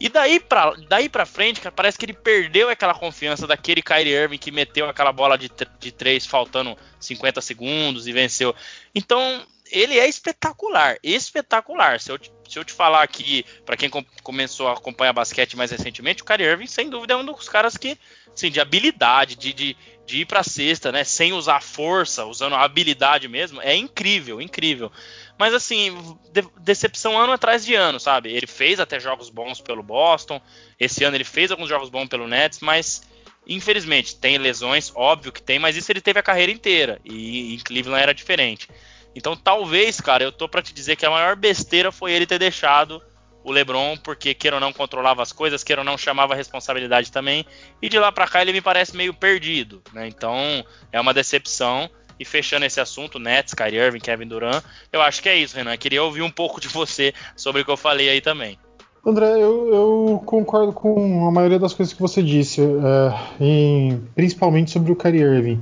[0.00, 4.14] E daí pra, daí pra frente, cara, parece que ele perdeu aquela confiança daquele Kyrie
[4.14, 8.54] Irving que meteu aquela bola de, de três faltando 50 segundos e venceu.
[8.94, 12.00] Então, ele é espetacular, espetacular.
[12.00, 15.72] Se eu, se eu te falar aqui, para quem com, começou a acompanhar basquete mais
[15.72, 17.98] recentemente, o Kyrie Irving, sem dúvida, é um dos caras que,
[18.32, 22.62] assim, de habilidade, de, de, de ir para cesta, né, sem usar força, usando a
[22.62, 24.92] habilidade mesmo, é incrível, incrível.
[25.36, 28.32] Mas assim, de, decepção ano atrás de ano, sabe?
[28.32, 30.40] Ele fez até jogos bons pelo Boston,
[30.78, 33.02] esse ano ele fez alguns jogos bons pelo Nets, mas
[33.46, 37.58] infelizmente tem lesões, óbvio que tem, mas isso ele teve a carreira inteira e em
[37.58, 38.68] Cleveland era diferente.
[39.14, 42.38] Então talvez, cara, eu tô para te dizer que a maior besteira foi ele ter
[42.38, 43.00] deixado
[43.44, 47.12] o LeBron, porque queira ou não controlava as coisas, queira ou não chamava a responsabilidade
[47.12, 47.44] também,
[47.80, 50.08] e de lá para cá ele me parece meio perdido, né?
[50.08, 51.88] Então é uma decepção.
[52.16, 55.76] E fechando esse assunto, Nets, Kyrie Irving, Kevin Durant, eu acho que é isso, Renan.
[55.76, 58.56] Queria ouvir um pouco de você sobre o que eu falei aí também.
[59.04, 64.70] André, eu, eu concordo com a maioria das coisas que você disse, é, em, principalmente
[64.70, 65.60] sobre o Kyrie Irving.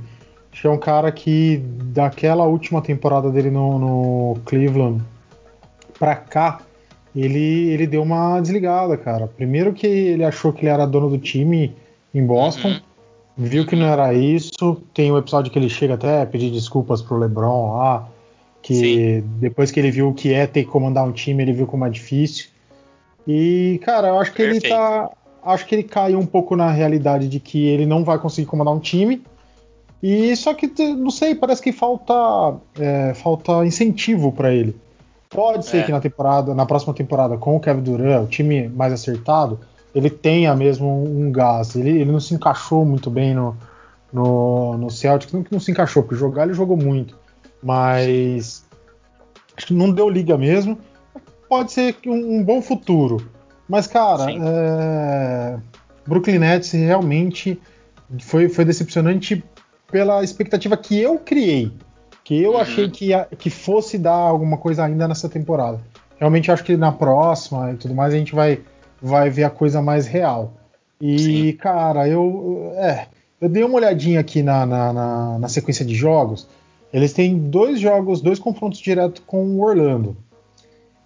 [0.53, 5.03] Que é um cara que, daquela última temporada dele no, no Cleveland
[5.99, 6.61] pra cá,
[7.15, 9.27] ele, ele deu uma desligada, cara.
[9.27, 11.75] Primeiro que ele achou que ele era dono do time
[12.13, 12.79] em Boston, uhum.
[13.37, 14.81] viu que não era isso.
[14.93, 18.07] Tem um episódio que ele chega até a pedir desculpas pro LeBron lá,
[18.61, 19.23] que Sim.
[19.39, 21.85] depois que ele viu o que é ter que comandar um time, ele viu como
[21.85, 22.47] é difícil.
[23.27, 24.65] E, cara, eu acho que Perfeito.
[24.65, 25.11] ele tá.
[25.45, 28.73] Acho que ele caiu um pouco na realidade de que ele não vai conseguir comandar
[28.73, 29.21] um time.
[30.03, 32.13] E só que, não sei, parece que falta,
[32.77, 34.75] é, falta incentivo para ele.
[35.29, 35.83] Pode ser é.
[35.83, 39.61] que na temporada, na próxima temporada, com o Kevin Durant, o time mais acertado,
[39.95, 41.73] ele tenha mesmo um gás.
[41.77, 43.55] Ele, ele não se encaixou muito bem no,
[44.11, 47.17] no, no Celtics, não que não se encaixou, porque jogar ele jogou muito.
[47.63, 48.65] Mas
[49.55, 50.77] acho que não deu liga mesmo
[51.47, 53.29] pode ser um, um bom futuro.
[53.69, 55.57] Mas, cara, é...
[56.05, 57.61] Brooklyn Nets realmente
[58.19, 59.41] foi, foi decepcionante
[59.93, 61.71] pela expectativa que eu criei.
[62.23, 62.57] Que eu uhum.
[62.57, 65.79] achei que, que fosse dar alguma coisa ainda nessa temporada.
[66.17, 68.59] Realmente acho que na próxima e tudo mais a gente vai,
[68.99, 70.53] vai ver a coisa mais real.
[70.99, 71.51] E, Sim.
[71.57, 72.73] cara, eu.
[72.75, 73.05] É,
[73.39, 76.47] eu dei uma olhadinha aqui na, na, na, na sequência de jogos.
[76.91, 80.17] Eles têm dois jogos, dois confrontos direto com o Orlando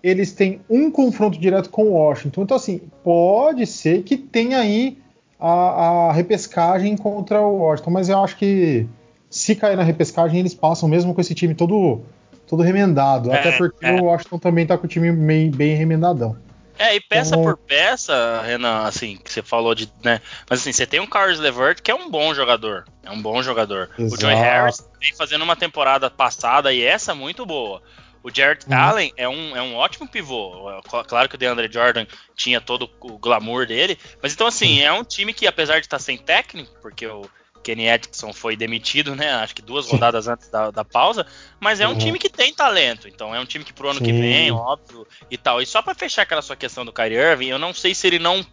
[0.04, 2.43] eles têm um confronto direto com o Washington.
[2.43, 4.97] Então, assim, pode ser que tenha aí
[5.39, 8.88] a, a, repescagem contra o Washington, mas eu acho que
[9.30, 12.02] se cair na repescagem, eles passam mesmo com esse time todo,
[12.47, 13.32] todo remendado.
[13.32, 13.93] É, até porque é.
[13.93, 16.38] o Washington também tá com o time bem, bem remendadão.
[16.80, 20.21] É, e peça então, por peça, Renan, assim, que você falou de, né?
[20.47, 22.86] Mas assim, você tem um Carlos Levert que é um bom jogador.
[23.04, 23.89] É um bom jogador.
[23.97, 24.15] Exato.
[24.15, 27.82] O Joey Harris vem fazendo uma temporada passada e essa muito boa.
[28.24, 28.78] O Jared uhum.
[28.78, 30.82] Allen é um, é um ótimo pivô.
[31.08, 35.04] Claro que o DeAndre Jordan tinha todo o glamour dele, mas então assim, é um
[35.04, 37.30] time que apesar de estar sem técnico, porque o
[37.64, 39.32] Kenny Atkinson foi demitido, né?
[39.36, 41.26] Acho que duas rodadas antes da, da pausa,
[41.60, 41.98] mas é um uhum.
[41.98, 44.06] time que tem talento, então é um time que pro ano Sim.
[44.06, 45.62] que vem, óbvio, e tal.
[45.62, 48.20] E só para fechar aquela sua questão do Kyrie Irving, eu não sei se ele
[48.20, 48.46] não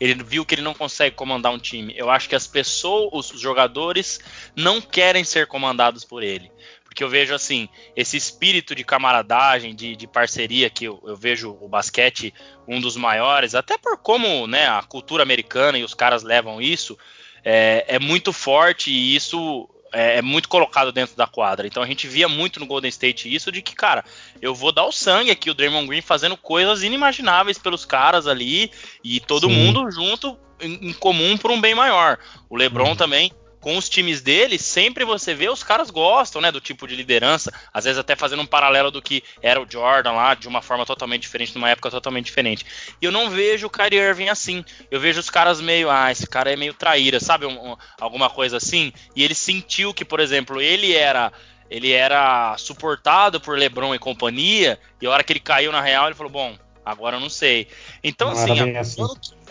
[0.00, 1.94] ele viu que ele não consegue comandar um time.
[1.96, 4.18] Eu acho que as pessoas, os jogadores,
[4.56, 6.50] não querem ser comandados por ele.
[6.92, 11.56] Porque eu vejo assim, esse espírito de camaradagem, de, de parceria que eu, eu, vejo
[11.58, 12.34] o basquete
[12.68, 16.98] um dos maiores, até por como né, a cultura americana e os caras levam isso,
[17.42, 21.66] é, é muito forte e isso é, é, muito colocado dentro da quadra.
[21.66, 24.04] Então a gente via muito no Golden State isso de que, cara,
[24.42, 28.70] eu vou dar o sangue aqui, o Draymond Green fazendo coisas inimagináveis pelos caras ali
[29.02, 29.54] e todo Sim.
[29.54, 32.18] mundo junto em, em comum por um bem maior.
[32.50, 32.96] O LeBron uhum.
[32.96, 36.96] também com os times dele, sempre você vê os caras gostam, né, do tipo de
[36.96, 40.60] liderança, às vezes até fazendo um paralelo do que era o Jordan lá, de uma
[40.60, 42.66] forma totalmente diferente, numa época totalmente diferente.
[43.00, 44.64] E eu não vejo o Kyrie Irving assim.
[44.90, 48.28] Eu vejo os caras meio, ah, esse cara é meio traíra, sabe, um, um, alguma
[48.28, 48.92] coisa assim.
[49.14, 51.32] E ele sentiu que, por exemplo, ele era
[51.70, 56.06] ele era suportado por LeBron e companhia, e a hora que ele caiu na real,
[56.06, 57.68] ele falou: "Bom, Agora eu não sei.
[58.02, 59.02] Então, não assim, assim.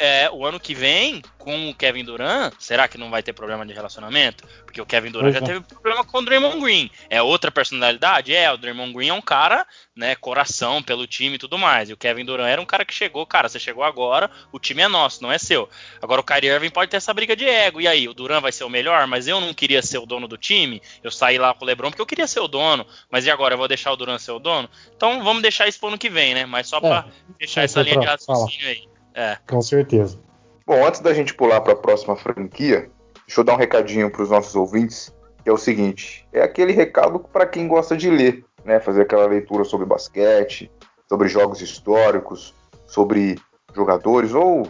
[0.01, 3.09] O, ano que, é, o, ano que, vem, com o Kevin Durant, será que não
[3.09, 4.47] vai ter problema de relacionamento?
[4.65, 5.53] Porque o Kevin Durant pois já é.
[5.53, 6.89] teve problema com o Draymond Green.
[7.09, 8.33] É outra personalidade?
[8.33, 11.89] É, o Draymond Green é um cara, né, coração pelo time e tudo mais.
[11.89, 14.81] E o Kevin Durant era um cara que chegou, cara, você chegou agora, o time
[14.81, 15.69] é nosso, não é seu.
[16.01, 17.79] Agora o Kyrie Irving pode ter essa briga de ego.
[17.79, 20.27] E aí, o Durant vai ser o melhor, mas eu não queria ser o dono
[20.27, 20.81] do time.
[21.03, 22.85] Eu saí lá com o LeBron porque eu queria ser o dono.
[23.09, 24.69] Mas e agora, eu vou deixar o Durant ser o dono?
[24.95, 26.45] Então vamos deixar isso pro ano que vem, né?
[26.45, 26.79] Mas só é.
[26.79, 27.05] pra
[27.39, 28.90] fechar essa linha de raciocínio aí.
[29.13, 29.37] É.
[29.49, 30.19] Com certeza.
[30.65, 32.89] Bom, antes da gente pular para a próxima franquia,
[33.27, 36.71] deixa eu dar um recadinho para os nossos ouvintes, que é o seguinte: é aquele
[36.71, 38.79] recado para quem gosta de ler, né?
[38.79, 40.71] Fazer aquela leitura sobre basquete,
[41.09, 42.55] sobre jogos históricos,
[42.87, 43.37] sobre
[43.73, 44.67] jogadores ou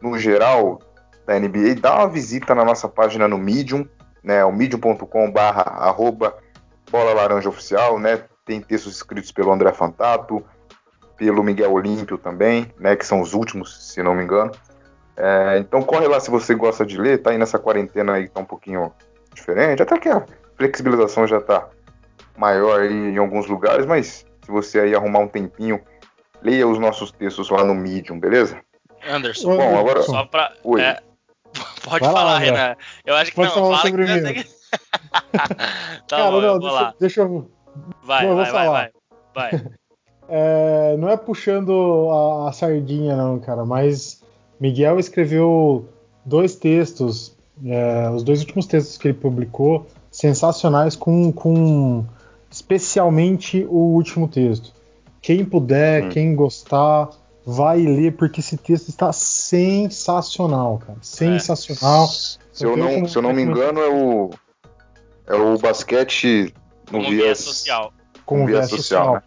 [0.00, 0.80] no geral
[1.26, 3.86] da NBA, dá uma visita na nossa página no Medium,
[4.22, 4.44] né?
[4.44, 5.94] O medium.com/barra
[6.90, 8.24] bola laranja oficial, né?
[8.46, 10.42] Tem textos escritos pelo André Fantato,
[11.18, 14.52] pelo Miguel Olímpio também, né, que são os últimos, se não me engano.
[15.16, 18.30] É, então corre lá se você gosta de ler, tá aí nessa quarentena aí que
[18.30, 18.92] tá um pouquinho
[19.34, 20.24] diferente, até que a
[20.56, 21.68] flexibilização já tá
[22.36, 25.80] maior aí em alguns lugares, mas se você aí arrumar um tempinho,
[26.40, 28.60] leia os nossos textos lá no Medium, beleza?
[29.08, 30.02] Anderson, Bom, agora...
[30.02, 30.52] só pra...
[30.62, 30.80] Oi.
[30.80, 31.00] É,
[31.82, 32.76] pode Vai falar, lá, Renan.
[33.04, 34.12] Eu acho que pode não, falar fala sobre que...
[34.12, 34.44] mim.
[36.06, 37.50] tá Cara, bom, não, deixa, deixa, eu...
[38.04, 38.90] Vai, não, vai, vai, vai,
[39.34, 39.50] vai.
[40.28, 44.22] É, não é puxando a, a, sardinha, não, cara, mas
[44.60, 45.88] Miguel escreveu
[46.24, 52.04] dois textos, é, os dois últimos textos que ele publicou sensacionais com, com
[52.50, 54.72] especialmente o último texto.
[55.22, 56.08] Quem puder, hum.
[56.10, 57.08] quem gostar,
[57.44, 60.98] vai ler, porque esse texto está sensacional, cara.
[61.00, 62.04] Sensacional.
[62.04, 62.08] É.
[62.52, 64.30] Se, eu não, se eu não me engano, é o,
[65.26, 66.52] é o basquete
[66.92, 67.92] no viés, viés social.
[68.26, 69.14] Com viés social, social.
[69.14, 69.22] Né?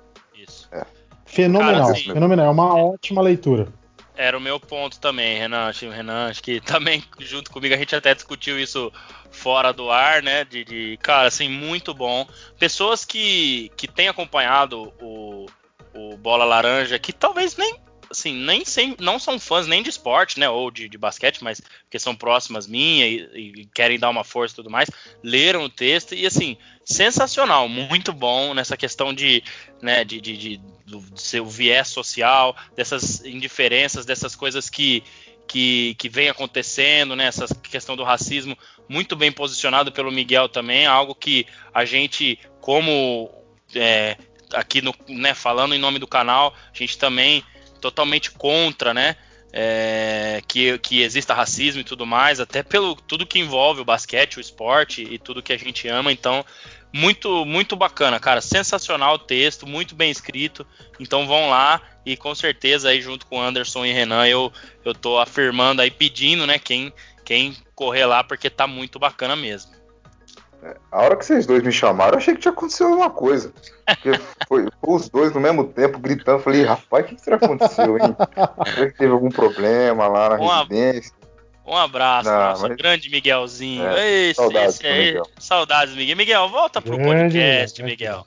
[1.32, 2.46] Fenomenal, cara, assim, fenomenal.
[2.46, 3.68] É uma ótima leitura.
[4.16, 5.72] Era o meu ponto também, Renan.
[5.72, 8.92] Renan, acho que também junto comigo a gente até discutiu isso
[9.32, 10.44] fora do ar, né?
[10.44, 12.28] De, de cara, assim, muito bom.
[12.60, 15.46] Pessoas que, que têm acompanhado o,
[15.94, 17.76] o Bola Laranja, que talvez nem
[18.12, 21.60] assim, nem sem, não são fãs nem de esporte, né, ou de, de basquete, mas
[21.60, 24.90] porque são próximas minha e, e, querem dar uma força e tudo mais,
[25.24, 29.44] leram o texto e assim, sensacional, muito bom nessa questão de,
[29.82, 35.04] né, de, de, de do seu viés social, dessas indiferenças, dessas coisas que
[35.48, 40.86] que, que vem acontecendo, né, essa questão do racismo, muito bem posicionado pelo Miguel também,
[40.86, 43.30] algo que a gente, como
[43.76, 44.16] é,
[44.54, 47.44] aqui no, né, falando em nome do canal, a gente também
[47.82, 49.18] totalmente contra, né?
[49.54, 54.38] É, que, que exista racismo e tudo mais, até pelo tudo que envolve o basquete,
[54.38, 56.10] o esporte e tudo que a gente ama.
[56.10, 56.46] Então,
[56.94, 58.42] muito muito bacana, cara.
[58.42, 60.66] Sensacional o texto, muito bem escrito.
[61.00, 64.52] Então vão lá e com certeza aí junto com Anderson e Renan eu
[64.84, 66.92] eu tô afirmando aí pedindo, né, quem
[67.24, 69.72] quem correr lá porque tá muito bacana mesmo.
[70.92, 73.52] A hora que vocês dois me chamaram, eu achei que tinha acontecido alguma coisa.
[73.86, 74.12] Porque
[74.48, 76.40] foi, foi os dois no mesmo tempo gritando.
[76.42, 78.16] Falei, rapaz, o que, que será que aconteceu, hein?
[78.74, 81.14] Será que teve algum problema lá na um residência?
[81.66, 82.78] Um abraço, Não, nosso mas...
[82.78, 83.86] grande Miguelzinho.
[83.88, 85.24] É, esse, saudades, esse aí, Miguel.
[85.40, 86.18] saudades, Miguel.
[86.18, 88.26] Miguel, volta pro grande, podcast, Miguel.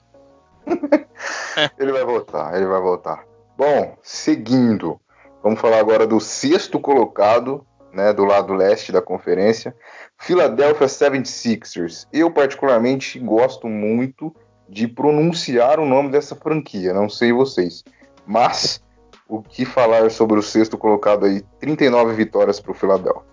[1.77, 3.23] ele vai voltar, ele vai voltar.
[3.57, 4.99] Bom, seguindo,
[5.43, 7.65] vamos falar agora do sexto colocado,
[7.95, 9.73] né, do lado leste da conferência.
[10.17, 12.05] Philadelphia 76ers.
[12.11, 14.35] Eu, particularmente, gosto muito
[14.67, 17.83] de pronunciar o nome dessa franquia, não sei vocês.
[18.27, 18.83] Mas,
[19.29, 21.41] o que falar sobre o sexto colocado aí?
[21.59, 23.23] 39 vitórias para o Philadelphia.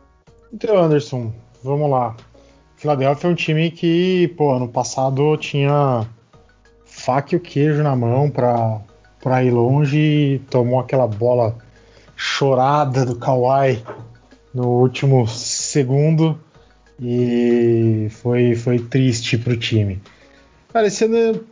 [0.53, 2.15] Então, Anderson, vamos lá.
[2.77, 6.07] Philadelphia é um time que, pô, ano passado tinha
[6.85, 11.57] faca e o queijo na mão para ir longe e tomou aquela bola
[12.15, 13.83] chorada do Kawhi
[14.55, 16.39] no último segundo
[17.01, 20.01] e foi, foi triste para o time.
[20.75, 21.45] Ano,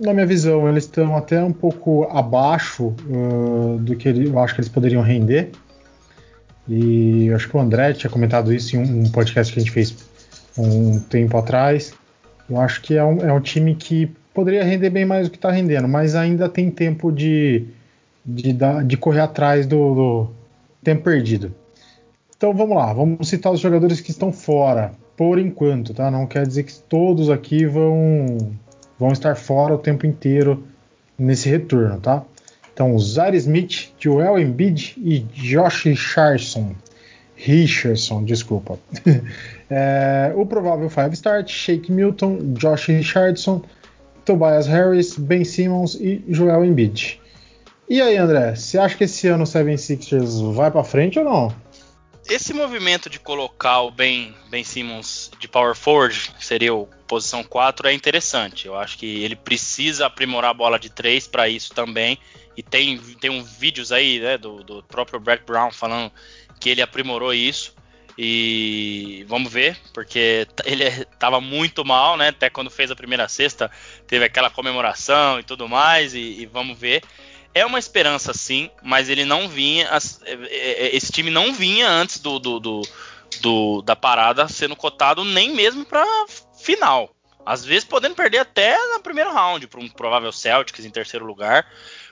[0.00, 4.60] na minha visão, eles estão até um pouco abaixo uh, do que eu acho que
[4.60, 5.50] eles poderiam render.
[6.68, 9.94] E acho que o André tinha comentado isso em um, podcast que a gente fez
[10.58, 11.94] um tempo atrás.
[12.48, 15.36] Eu acho que é um, é um time que poderia render bem mais do que
[15.36, 17.66] está rendendo, mas ainda tem tempo de,
[18.24, 20.30] de, de correr atrás do, do
[20.82, 21.54] tempo perdido.
[22.36, 26.10] Então vamos lá, vamos citar os jogadores que estão fora, por enquanto, tá?
[26.10, 28.36] Não quer dizer que todos aqui vão,
[28.98, 30.64] vão estar fora o tempo inteiro
[31.18, 32.24] nesse retorno, tá?
[32.72, 36.74] Então, Zaire Smith, Joel Embiid e Josh Richardson.
[37.36, 38.78] Richardson, desculpa.
[39.70, 43.62] é, o provável five start, Shake Milton, Josh Richardson,
[44.24, 47.20] Tobias Harris, Ben Simmons e Joel Embiid.
[47.88, 51.63] E aí, André, você acha que esse ano o 76ers vai para frente ou não?
[52.28, 57.88] Esse movimento de colocar o Ben, ben Simmons de power forward, seria o posição 4,
[57.88, 58.66] é interessante.
[58.66, 62.18] Eu acho que ele precisa aprimorar a bola de 3 para isso também.
[62.56, 66.10] E tem, tem um vídeos aí né, do, do próprio Brett Brown falando
[66.58, 67.74] que ele aprimorou isso.
[68.16, 72.28] E vamos ver, porque ele estava muito mal, né?
[72.28, 73.68] Até quando fez a primeira cesta,
[74.06, 76.14] teve aquela comemoração e tudo mais.
[76.14, 77.02] E, e vamos ver
[77.54, 79.88] é uma esperança sim, mas ele não vinha.
[80.24, 80.32] É,
[80.86, 82.82] é, esse time não vinha antes do, do, do,
[83.40, 86.04] do da parada sendo cotado nem mesmo para
[86.58, 87.14] final.
[87.46, 91.66] Às vezes podendo perder até no primeiro round para um provável Celtics em terceiro lugar,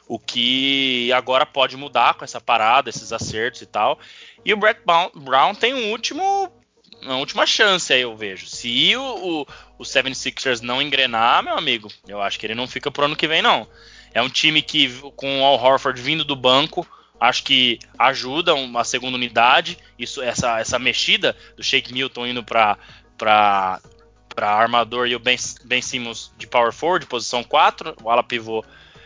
[0.07, 3.99] o que agora pode mudar com essa parada, esses acertos e tal.
[4.45, 4.81] E o Brett
[5.15, 6.53] Brown tem um último
[7.01, 8.47] uma última chance aí, eu vejo.
[8.47, 9.47] Se o, o,
[9.79, 13.27] o 76ers não engrenar, meu amigo, eu acho que ele não fica pro ano que
[13.27, 13.67] vem, não.
[14.15, 16.87] É um time que, com o Al Horford vindo do banco,
[17.19, 19.79] acho que ajuda uma segunda unidade.
[19.99, 22.77] Isso, essa, essa mexida do Shake Milton indo para
[23.19, 23.81] para
[24.39, 28.65] armador e o Ben, ben Simmons de power forward, posição 4, o ala pivô,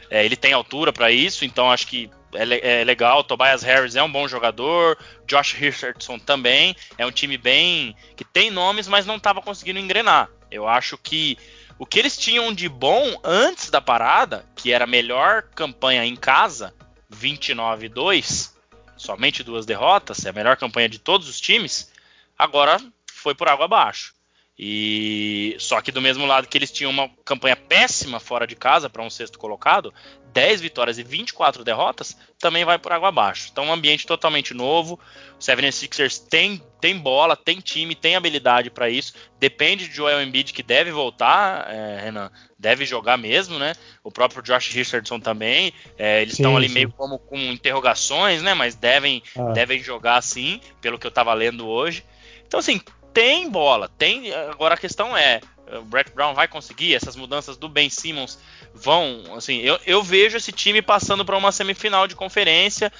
[0.08, 3.24] é, ele tem altura para isso, então acho que é, é, legal.
[3.24, 8.50] Tobias Harris é um bom jogador, Josh Richardson também, é um time bem que tem
[8.50, 10.30] nomes, mas não estava conseguindo engrenar.
[10.50, 11.36] Eu acho que
[11.78, 16.16] o que eles tinham de bom antes da parada, que era a melhor campanha em
[16.16, 16.74] casa,
[17.12, 18.52] 29-2,
[18.96, 21.92] somente duas derrotas, é a melhor campanha de todos os times,
[22.38, 22.80] agora
[23.12, 24.15] foi por água abaixo.
[24.58, 28.88] E só que do mesmo lado que eles tinham uma campanha péssima fora de casa
[28.88, 29.92] para um sexto colocado,
[30.36, 33.48] 10 vitórias e 24 derrotas, também vai por água abaixo.
[33.50, 35.00] Então, um ambiente totalmente novo.
[35.34, 39.14] O 76ers tem, tem bola, tem time, tem habilidade para isso.
[39.40, 42.30] Depende de Joel Embiid, que deve voltar, é, Renan.
[42.58, 43.72] Deve jogar mesmo, né?
[44.04, 45.72] O próprio Josh Richardson também.
[45.96, 46.74] É, eles estão ali sim.
[46.74, 48.52] meio como com interrogações, né?
[48.52, 49.52] Mas devem, ah.
[49.52, 52.04] devem jogar sim, pelo que eu estava lendo hoje.
[52.46, 52.80] Então, assim,
[53.16, 54.30] tem bola, tem.
[54.34, 55.40] Agora a questão é,
[55.72, 56.94] o Brett Brown vai conseguir?
[56.94, 58.38] Essas mudanças do Ben Simmons
[58.74, 62.92] vão, assim, eu, eu vejo esse time passando para uma semifinal de conferência,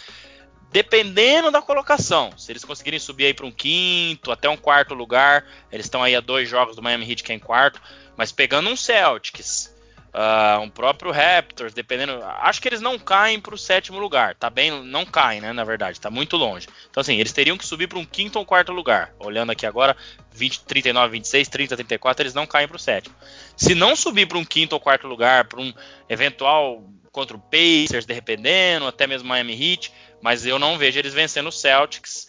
[0.73, 2.33] dependendo da colocação.
[2.39, 6.17] Se eles conseguirem subir aí para um quinto, até um quarto lugar, eles estão aí
[6.17, 7.79] a dois jogos do Miami Heat que é em quarto,
[8.17, 9.76] mas pegando um Celtics,
[10.17, 12.25] Uh, um próprio Raptors, dependendo.
[12.25, 14.35] Acho que eles não caem para o sétimo lugar.
[14.35, 15.53] Tá bem, não caem, né?
[15.53, 16.67] Na verdade, tá muito longe.
[16.89, 19.13] Então, assim, eles teriam que subir para um quinto ou quarto lugar.
[19.19, 19.95] Olhando aqui agora,
[20.33, 23.15] 20, 39, 26, 30, 34, eles não caem para o sétimo.
[23.59, 25.71] Se não subir para um quinto ou quarto lugar, para um
[26.09, 31.49] eventual contra o Pacers, dependendo, até mesmo Miami Heat, mas eu não vejo eles vencendo
[31.49, 32.26] o Celtics.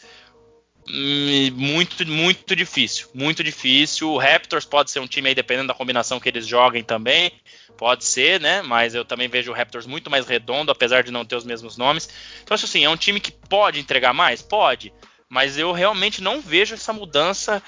[0.90, 4.10] Muito, muito difícil, muito difícil.
[4.10, 7.32] O Raptors pode ser um time aí, dependendo da combinação que eles joguem também.
[7.78, 8.62] Pode ser, né?
[8.62, 11.78] Mas eu também vejo o Raptors muito mais redondo, apesar de não ter os mesmos
[11.78, 12.10] nomes.
[12.42, 14.42] Então, acho assim, é um time que pode entregar mais?
[14.42, 14.94] Pode.
[15.30, 17.62] Mas eu realmente não vejo essa mudança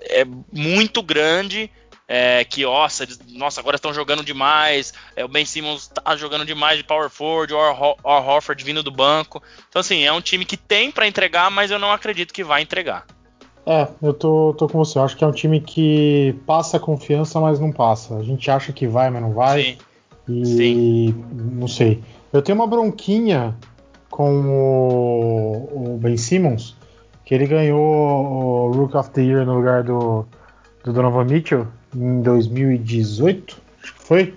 [0.00, 1.70] é, muito grande.
[2.08, 4.94] É, que, nossa, eles, nossa, agora estão jogando demais.
[5.16, 8.92] É, o Ben Simmons tá jogando demais de power forward, o Or Horford vindo do
[8.92, 9.42] banco.
[9.68, 12.62] Então, assim, é um time que tem para entregar, mas eu não acredito que vai
[12.62, 13.04] entregar.
[13.66, 14.98] É, eu tô, tô com você.
[14.98, 18.16] Eu acho que é um time que passa confiança, mas não passa.
[18.16, 19.62] A gente acha que vai, mas não vai.
[19.62, 19.78] Sim.
[20.28, 21.24] E Sim.
[21.32, 22.02] não sei.
[22.32, 23.56] Eu tenho uma bronquinha
[24.08, 26.76] com o, o, Ben Simmons,
[27.24, 30.24] que ele ganhou o Rook of the Year no lugar do,
[30.84, 34.34] do Donovan Mitchell em 2018, acho que foi.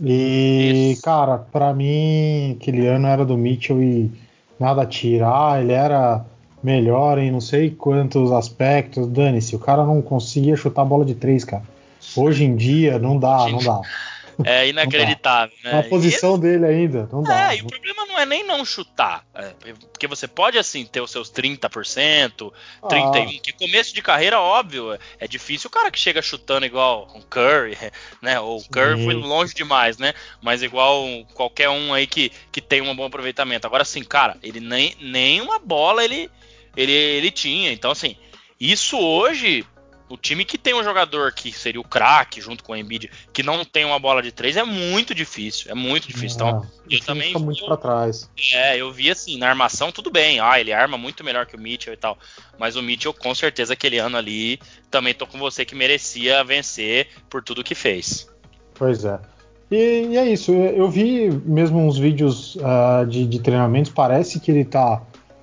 [0.00, 1.02] E, Isso.
[1.02, 4.10] cara, para mim, aquele ano era do Mitchell e
[4.58, 5.60] nada a tirar.
[5.60, 6.24] Ele era
[6.62, 9.06] melhor em não sei quantos aspectos.
[9.08, 11.62] Dane-se, o cara não conseguia chutar a bola de três, cara.
[12.16, 13.80] Hoje em dia não dá, não dá.
[14.44, 15.72] É inacreditável, né?
[15.72, 17.52] Na posição dele ainda, não dá.
[17.52, 19.24] É, e o problema não é nem não chutar.
[19.34, 19.52] É,
[19.92, 23.40] porque você pode, assim, ter os seus 30%, 31%, ah.
[23.42, 27.76] que começo de carreira, óbvio, é difícil o cara que chega chutando igual o Curry,
[28.22, 28.38] né?
[28.38, 30.14] Ou o Curry foi longe demais, né?
[30.40, 33.66] Mas igual qualquer um aí que, que tem um bom aproveitamento.
[33.66, 36.30] Agora, assim, cara, ele nem, nem uma bola ele
[36.78, 37.72] ele, ele tinha.
[37.72, 38.16] Então, assim,
[38.60, 39.64] isso hoje,
[40.08, 43.42] o time que tem um jogador que seria o craque junto com o Embiid, que
[43.42, 45.70] não tem uma bola de três, é muito difícil.
[45.70, 46.36] É muito difícil.
[46.36, 47.28] então, eu também.
[47.28, 48.30] Fica muito para trás.
[48.52, 50.40] É, eu vi assim, na armação, tudo bem.
[50.40, 52.16] Ah, ele arma muito melhor que o Mitchell e tal.
[52.58, 54.58] Mas o Mitchell, com certeza, aquele ano ali,
[54.90, 58.28] também tô com você que merecia vencer por tudo que fez.
[58.74, 59.18] Pois é.
[59.70, 60.52] E, e é isso.
[60.52, 65.02] Eu vi mesmo uns vídeos uh, de, de treinamentos, parece que ele tá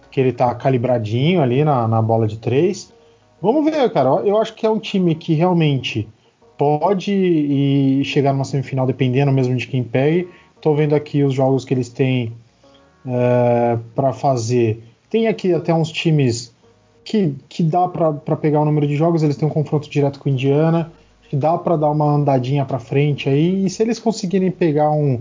[0.09, 2.94] que ele tá calibradinho ali na, na bola de três.
[3.45, 4.09] Vamos ver, cara.
[4.25, 6.09] Eu acho que é um time que realmente
[6.57, 10.27] pode ir chegar numa semifinal, dependendo mesmo de quem pegue.
[10.59, 12.33] Tô vendo aqui os jogos que eles têm
[13.05, 14.81] é, para fazer.
[15.11, 16.55] Tem aqui até uns times
[17.03, 19.21] que, que dá para pegar o número de jogos.
[19.21, 20.91] Eles têm um confronto direto com Indiana,
[21.29, 23.65] que dá para dar uma andadinha para frente aí.
[23.65, 25.19] E se eles conseguirem pegar um,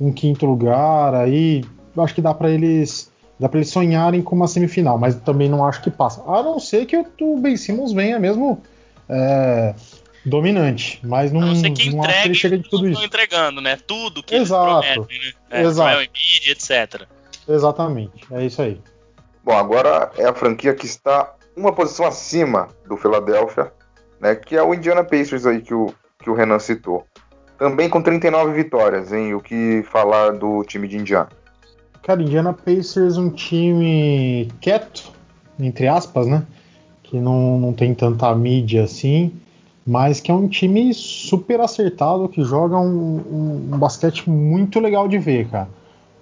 [0.00, 1.62] um quinto lugar aí,
[1.94, 5.64] acho que dá para eles Dá para eles sonharem com uma semifinal, mas também não
[5.64, 6.22] acho que passa.
[6.26, 8.62] A não ser que o Ben Simmons venha mesmo
[9.08, 9.74] é,
[10.24, 13.02] dominante, mas não, não, não acho que ele chega de tudo isso.
[13.04, 13.78] entregando, né?
[13.86, 14.84] Tudo que Exato.
[14.84, 15.32] eles prometem, né?
[15.50, 16.02] É, Exato.
[16.02, 17.02] Embiid, etc.
[17.48, 18.80] Exatamente, é isso aí.
[19.44, 23.72] Bom, agora é a franquia que está uma posição acima do Philadelphia,
[24.20, 24.34] né?
[24.34, 27.06] Que é o Indiana Pacers aí que o, que o Renan citou.
[27.58, 29.34] Também com 39 vitórias, hein?
[29.34, 31.28] O que falar do time de Indiana?
[32.02, 35.12] Cara, Indiana Pacers um time quieto,
[35.58, 36.42] entre aspas, né?
[37.02, 39.32] Que não, não tem tanta mídia assim,
[39.86, 45.08] mas que é um time super acertado, que joga um, um, um basquete muito legal
[45.08, 45.68] de ver, cara.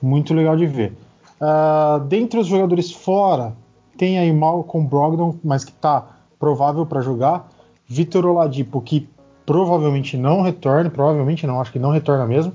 [0.01, 0.93] Muito legal de ver.
[1.41, 3.53] Uh, dentre os jogadores fora,
[3.97, 6.07] tem aí Malcolm Brogdon, mas que tá
[6.39, 7.49] provável para jogar.
[7.89, 9.09] Vitor Oladipo, que
[9.45, 12.53] provavelmente não retorna, provavelmente não, acho que não retorna mesmo.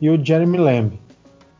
[0.00, 0.92] E o Jeremy Lamb.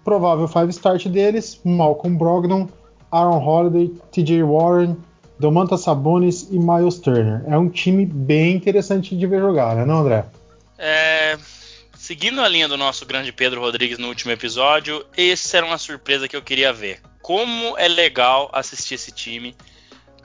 [0.05, 2.68] Provável five start deles: Malcolm Brogdon,
[3.11, 4.96] Aaron Holiday, TJ Warren,
[5.38, 7.42] Domantas Sabonis e Miles Turner.
[7.46, 10.24] É um time bem interessante de ver jogar, né, não, André?
[10.78, 11.38] É,
[11.96, 16.26] seguindo a linha do nosso grande Pedro Rodrigues no último episódio, essa era uma surpresa
[16.26, 17.00] que eu queria ver.
[17.20, 19.55] Como é legal assistir esse time.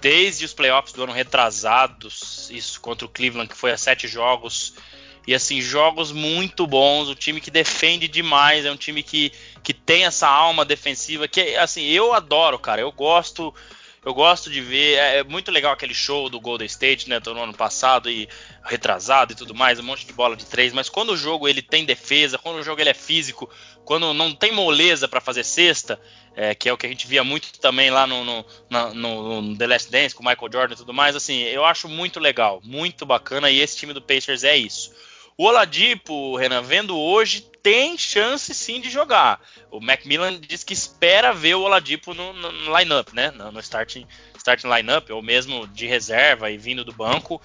[0.01, 4.73] desde os playoffs do ano retrasados, isso contra o Cleveland, que foi a sete jogos.
[5.28, 9.73] E assim, jogos muito bons, o time que defende demais, é um time que, que
[9.73, 12.82] tem essa alma defensiva, que assim, eu adoro, cara.
[12.82, 13.53] Eu gosto
[14.07, 14.97] eu gosto de ver.
[14.97, 17.19] É, é muito legal aquele show do Golden State, né?
[17.25, 18.30] No ano passado e
[18.63, 20.71] retrasado e tudo mais, um monte de bola de três.
[20.71, 23.49] Mas quando o jogo ele tem defesa, quando o jogo ele é físico,
[23.84, 25.99] quando não tem moleza para fazer cesta,
[26.38, 29.57] é, que é o que a gente via muito também lá no, no, no, no,
[29.57, 31.13] The Last Dance com o Michael Jordan e tudo mais.
[31.13, 33.49] Assim, eu acho muito legal, muito bacana.
[33.49, 34.95] E esse time do Pacers é isso.
[35.38, 39.40] O Oladipo, Renan, vendo hoje, tem chance sim de jogar.
[39.70, 43.30] O Macmillan diz que espera ver o Oladipo no, no, lineup, né?
[43.30, 47.40] No, no starting, starting lineup, ou mesmo de reserva e vindo do banco.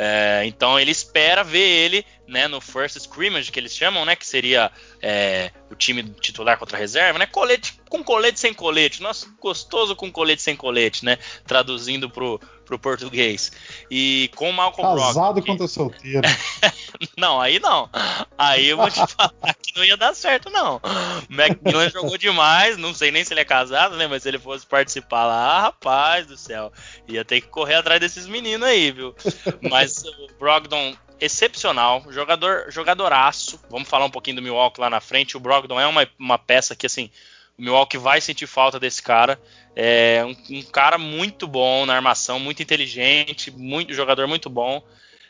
[0.00, 4.24] É, então ele espera ver ele né, no first scrimmage que eles chamam, né, que
[4.24, 4.70] seria
[5.02, 9.96] é, o time titular contra a reserva, né, colete com colete sem colete, nossa, gostoso
[9.96, 13.50] com colete sem colete, né, traduzindo pro, pro português.
[13.90, 16.28] E com o Malcolm Casado contra solteiro.
[17.16, 17.88] não, aí não.
[18.36, 20.80] Aí eu vou te falar não ia dar certo, não.
[21.28, 24.38] O Macmillan jogou demais, não sei nem se ele é casado, né, mas se ele
[24.38, 26.72] fosse participar lá, rapaz do céu,
[27.06, 29.14] ia ter que correr atrás desses meninos aí, viu?
[29.62, 33.60] Mas o Brogdon excepcional, jogador, jogadoraço.
[33.68, 35.36] Vamos falar um pouquinho do Milwaukee lá na frente.
[35.36, 37.10] O Brogdon é uma, uma peça que assim,
[37.58, 39.40] o Milwaukee vai sentir falta desse cara.
[39.74, 44.82] É um, um cara muito bom na armação, muito inteligente, muito jogador muito bom.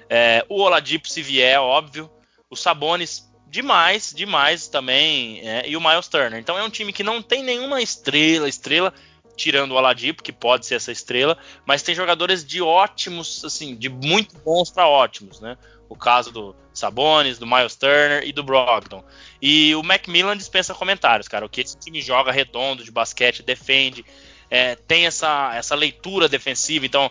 [0.09, 2.11] É, o Oladipo se vier, óbvio.
[2.51, 5.41] O Sabonis demais, demais também.
[5.41, 6.39] É, e o Miles Turner.
[6.39, 8.93] Então é um time que não tem nenhuma estrela, estrela
[9.39, 13.89] tirando o Oladipo, que pode ser essa estrela, mas tem jogadores de ótimos, assim, de
[13.89, 15.57] muito bons para ótimos, né?
[15.89, 19.03] O caso do Sabonis, do Miles Turner e do Brogdon.
[19.41, 21.47] E o Macmillan dispensa comentários, cara.
[21.47, 24.05] O que esse time joga redondo de basquete, defende,
[24.51, 26.85] é, tem essa, essa leitura defensiva.
[26.85, 27.11] Então,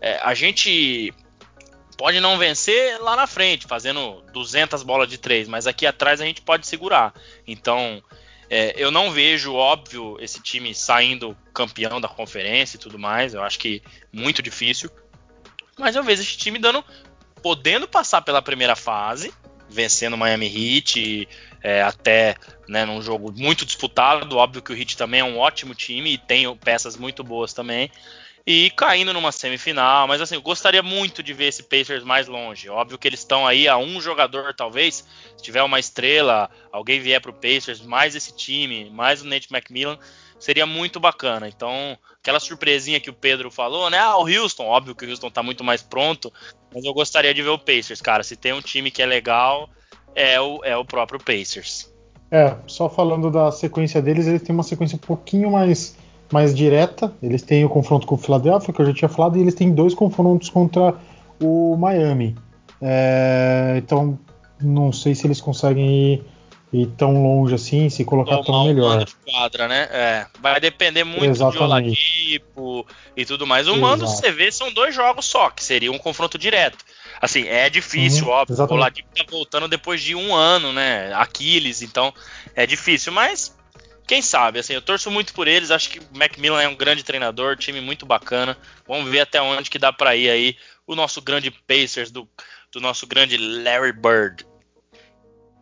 [0.00, 1.12] é, a gente
[1.96, 6.24] pode não vencer lá na frente, fazendo 200 bolas de três, mas aqui atrás a
[6.24, 7.14] gente pode segurar.
[7.46, 8.02] Então,
[8.50, 13.34] é, eu não vejo, óbvio, esse time saindo campeão da conferência e tudo mais.
[13.34, 13.82] Eu acho que
[14.12, 14.90] muito difícil.
[15.78, 16.84] Mas eu vejo esse time dando,
[17.42, 19.32] podendo passar pela primeira fase,
[19.68, 21.28] vencendo o Miami Heat,
[21.62, 22.36] é, até
[22.68, 24.36] né, num jogo muito disputado.
[24.36, 27.90] Óbvio que o Heat também é um ótimo time e tem peças muito boas também
[28.46, 30.06] e caindo numa semifinal.
[30.06, 32.68] Mas assim, eu gostaria muito de ver esse Pacers mais longe.
[32.68, 35.04] Óbvio que eles estão aí a um jogador, talvez.
[35.36, 39.48] Se tiver uma estrela, alguém vier para o Pacers, mais esse time, mais o Nate
[39.52, 39.98] McMillan,
[40.38, 41.48] seria muito bacana.
[41.48, 43.98] Então, aquela surpresinha que o Pedro falou, né?
[43.98, 46.32] Ah, o Houston, óbvio que o Houston está muito mais pronto,
[46.72, 48.22] mas eu gostaria de ver o Pacers, cara.
[48.22, 49.68] Se tem um time que é legal,
[50.14, 51.92] é o, é o próprio Pacers.
[52.30, 55.96] É, só falando da sequência deles, eles têm uma sequência um pouquinho mais
[56.32, 57.12] mais direta.
[57.22, 59.72] Eles têm o confronto com o Philadelphia, que eu já tinha falado, e eles têm
[59.72, 60.94] dois confrontos contra
[61.40, 62.36] o Miami.
[62.80, 64.18] É, então,
[64.60, 66.24] não sei se eles conseguem ir,
[66.72, 69.04] ir tão longe assim, se colocar tão melhor.
[69.04, 69.88] De quadra, né?
[69.90, 71.58] É, vai depender muito Exatamente.
[71.58, 73.68] de Oladipo e tudo mais.
[73.68, 76.84] O mando, você vê, são dois jogos só, que seria um confronto direto.
[77.20, 78.54] Assim, é difícil, uhum, óbvio.
[78.54, 78.72] Exatamente.
[78.72, 81.14] O Oladipo tá voltando depois de um ano, né?
[81.14, 82.12] Aquiles, então
[82.54, 83.55] é difícil, mas
[84.06, 87.02] quem sabe, assim, eu torço muito por eles, acho que o Macmillan é um grande
[87.02, 88.56] treinador, time muito bacana.
[88.86, 92.28] Vamos ver até onde que dá para ir aí o nosso grande Pacers do,
[92.72, 94.46] do nosso grande Larry Bird.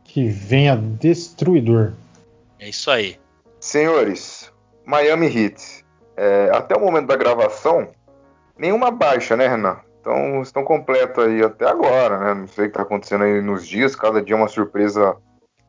[0.05, 1.95] Que venha destruidor.
[2.59, 3.19] É isso aí.
[3.59, 4.53] Senhores,
[4.85, 5.83] Miami Heat.
[6.15, 7.91] É, até o momento da gravação,
[8.59, 9.81] nenhuma baixa, né, Renan?
[10.01, 12.35] Então estão completos aí até agora, né?
[12.35, 15.17] Não sei o que está acontecendo aí nos dias, cada dia uma surpresa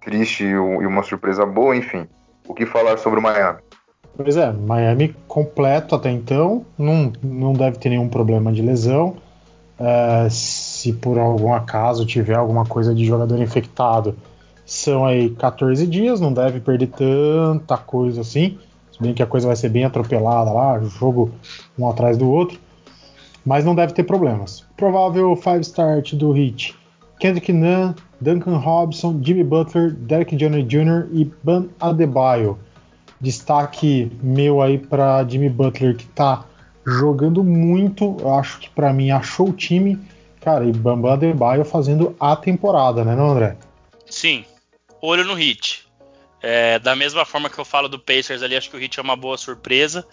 [0.01, 2.05] triste e uma surpresa boa, enfim
[2.47, 3.59] o que falar sobre o Miami?
[4.15, 9.17] Pois é, Miami completo até então, não, não deve ter nenhum problema de lesão.
[9.77, 14.15] É, se por algum acaso tiver alguma coisa de jogador infectado,
[14.65, 18.57] são aí 14 dias, não deve perder tanta coisa assim.
[18.91, 21.31] Se bem que a coisa vai ser bem atropelada lá, jogo
[21.77, 22.57] um atrás do outro.
[23.45, 24.65] Mas não deve ter problemas.
[24.77, 26.73] Provável five start do Heat:
[27.19, 31.07] Kendrick Nunn, Duncan Robson, Jimmy Butler, Derek Johnson Jr.
[31.11, 32.59] e Ban Adebayo.
[33.19, 36.45] Destaque meu aí para Jimmy Butler que tá
[36.85, 39.99] jogando muito, eu acho que para mim achou o time,
[40.39, 43.57] cara, e Bam Adebayo fazendo a temporada, né, não, André?
[44.05, 44.45] Sim.
[45.01, 45.85] Olho no Hit.
[46.41, 49.03] É, da mesma forma que eu falo do Pacers ali, acho que o Hit é
[49.03, 50.05] uma boa surpresa.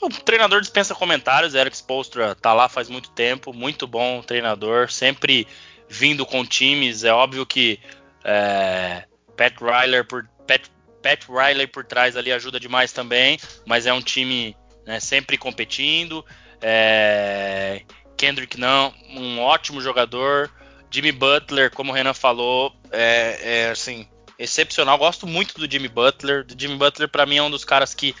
[0.00, 5.46] O treinador dispensa comentários, Eric Spolstra tá lá faz muito tempo, muito bom treinador, sempre
[5.92, 7.04] vindo com times.
[7.04, 7.78] É óbvio que
[8.24, 9.04] é,
[9.36, 10.62] Pat Riley por Pat,
[11.02, 16.24] Pat Riley por trás ali ajuda demais também, mas é um time né, sempre competindo.
[16.62, 17.82] É,
[18.16, 20.50] Kendrick não, um ótimo jogador.
[20.90, 24.06] Jimmy Butler, como o Renan falou, é, é assim
[24.38, 24.96] excepcional.
[24.96, 26.46] Gosto muito do Jimmy Butler.
[26.50, 28.14] O Jimmy Butler para mim é um dos caras que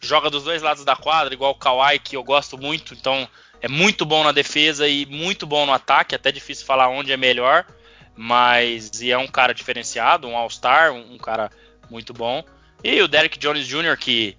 [0.00, 2.94] joga dos dois lados da quadra, igual o Kawhi, que eu gosto muito.
[2.94, 3.28] Então
[3.60, 6.14] é muito bom na defesa e muito bom no ataque.
[6.14, 7.66] Até difícil falar onde é melhor,
[8.16, 11.50] mas e é um cara diferenciado, um All-Star, um, um cara
[11.90, 12.42] muito bom.
[12.82, 14.36] E o Derek Jones Jr., que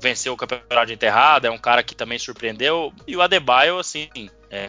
[0.00, 2.92] venceu o campeonato de enterrada, é um cara que também surpreendeu.
[3.06, 4.08] E o Adebayo, assim,
[4.50, 4.68] é,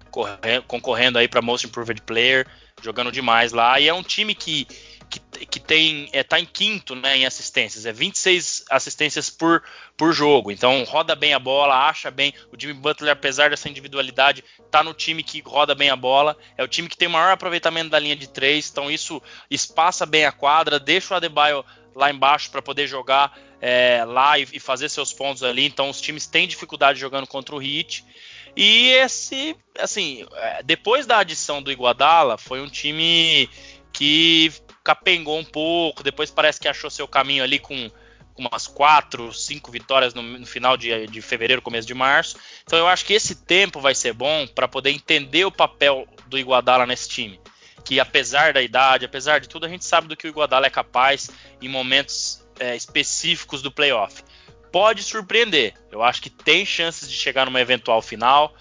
[0.68, 2.47] concorrendo aí para Most Improved Player,
[2.82, 3.80] jogando demais lá.
[3.80, 4.68] E é um time que,
[5.45, 9.63] que, tem é, tá em quinto né, em assistências, é 26 assistências por,
[9.97, 10.51] por jogo.
[10.51, 12.33] Então roda bem a bola, acha bem.
[12.51, 16.37] O Jimmy Butler, apesar dessa individualidade, tá no time que roda bem a bola.
[16.57, 18.69] É o time que tem o maior aproveitamento da linha de três.
[18.69, 21.65] Então isso espaça bem a quadra, deixa o Adebayo
[21.95, 25.65] lá embaixo para poder jogar é, lá e, e, fazer seus pontos ali.
[25.65, 28.05] Então os times têm dificuldade jogando contra o Heat.
[28.55, 33.49] E esse, assim, é, depois da adição do Iguadala, foi um time
[33.93, 34.51] que
[34.84, 36.03] capengou um pouco.
[36.03, 37.89] Depois parece que achou seu caminho ali com
[38.38, 42.38] umas quatro, cinco vitórias no, no final de, de, fevereiro, começo de março.
[42.63, 46.38] Então eu acho que esse tempo vai ser bom para poder entender o papel do
[46.39, 47.39] Iguadala nesse time
[47.84, 50.69] que apesar da idade, apesar de tudo, a gente sabe do que o Iguodala é
[50.69, 51.29] capaz
[51.61, 54.23] em momentos é, específicos do playoff.
[54.71, 55.73] Pode surpreender.
[55.91, 58.55] Eu acho que tem chances de chegar numa eventual final.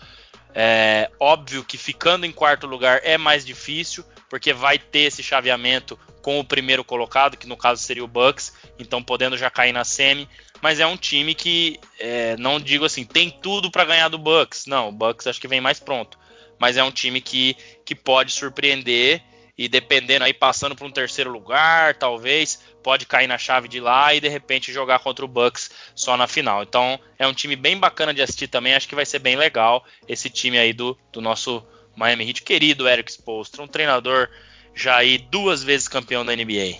[0.52, 5.98] É óbvio que ficando em quarto lugar é mais difícil, porque vai ter esse chaveamento
[6.22, 9.84] com o primeiro colocado, que no caso seria o Bucks, então podendo já cair na
[9.84, 10.26] semi.
[10.62, 14.64] Mas é um time que, é, não digo assim, tem tudo para ganhar do Bucks.
[14.66, 16.18] Não, o Bucks acho que vem mais pronto
[16.60, 19.22] mas é um time que, que pode surpreender
[19.56, 24.14] e dependendo aí passando para um terceiro lugar, talvez pode cair na chave de lá
[24.14, 26.62] e de repente jogar contra o Bucks só na final.
[26.62, 29.84] Então é um time bem bacana de assistir também, acho que vai ser bem legal
[30.06, 31.64] esse time aí do, do nosso
[32.01, 34.28] Miami Heat querido Eric Spoelstra, um treinador
[34.74, 36.78] já aí duas vezes campeão da NBA.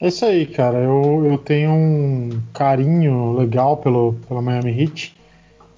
[0.00, 0.78] É isso aí, cara.
[0.78, 5.14] Eu, eu tenho um carinho legal pelo, pelo Miami Heat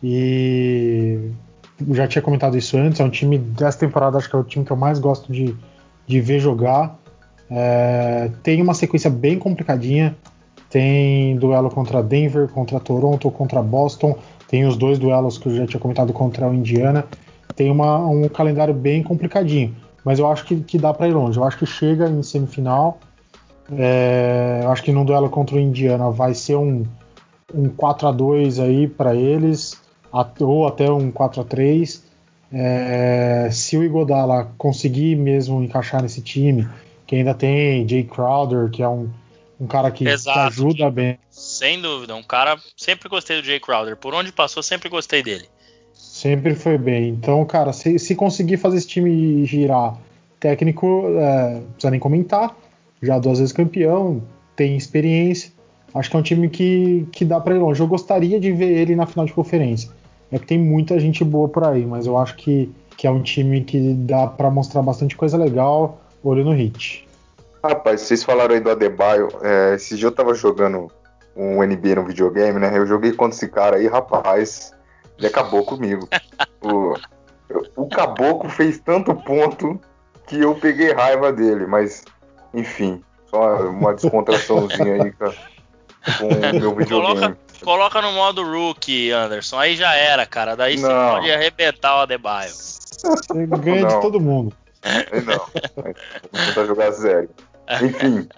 [0.01, 1.19] e
[1.91, 4.65] já tinha comentado isso antes, é um time dessa temporada, acho que é o time
[4.65, 5.57] que eu mais gosto de,
[6.07, 6.97] de ver jogar.
[7.51, 10.17] É, tem uma sequência bem complicadinha.
[10.71, 14.17] Tem duelo contra Denver, contra Toronto, contra Boston.
[14.49, 17.05] Tem os dois duelos que eu já tinha comentado contra o Indiana.
[17.55, 19.77] Tem uma, um calendário bem complicadinho.
[20.05, 21.39] Mas eu acho que, que dá para ir longe.
[21.39, 22.99] Eu acho que chega em semifinal.
[23.71, 26.85] É, eu acho que no duelo contra o Indiana vai ser um,
[27.55, 29.81] um 4 a 2 aí para eles
[30.41, 32.13] ou até um 4 a 3
[32.53, 36.69] é, se o Igodala conseguir mesmo encaixar nesse time,
[37.07, 39.11] que ainda tem Jay Crowder, que é um,
[39.59, 41.19] um cara que Exato, ajuda bem.
[41.31, 42.59] Sem dúvida, um cara.
[42.77, 43.97] Sempre gostei do Jay Crowder.
[43.97, 45.49] Por onde passou, sempre gostei dele.
[46.23, 47.09] Sempre foi bem.
[47.09, 49.97] Então, cara, se, se conseguir fazer esse time girar,
[50.39, 52.57] técnico, é, não precisa nem comentar.
[53.03, 54.23] Já duas vezes campeão,
[54.55, 55.51] tem experiência.
[55.93, 57.81] Acho que é um time que, que dá para ir longe.
[57.81, 59.91] Eu gostaria de ver ele na final de conferência
[60.33, 63.21] é que tem muita gente boa por aí, mas eu acho que, que é um
[63.21, 67.07] time que dá para mostrar bastante coisa legal, olho no hit.
[67.63, 70.91] Rapaz, vocês falaram aí do Adebayo, é, esse dia eu tava jogando
[71.37, 72.77] um NBA no videogame, né?
[72.77, 74.73] Eu joguei contra esse cara aí, rapaz,
[75.19, 76.09] ele acabou comigo.
[76.63, 76.95] o,
[77.77, 79.81] o caboclo fez tanto ponto
[80.27, 82.05] que eu peguei raiva dele, mas
[82.55, 85.27] enfim, só uma descontraçãozinha aí com,
[86.19, 86.87] com o meu videogame.
[86.89, 89.59] Coloca, Coloca no modo rookie, Anderson.
[89.59, 90.57] Aí já era, cara.
[90.57, 92.53] Daí você pode arrebentar o Adebayo.
[93.61, 94.55] Ganha de todo mundo.
[95.25, 95.47] Não.
[95.83, 97.31] Vou tentar jogar zero.
[97.81, 98.29] Enfim.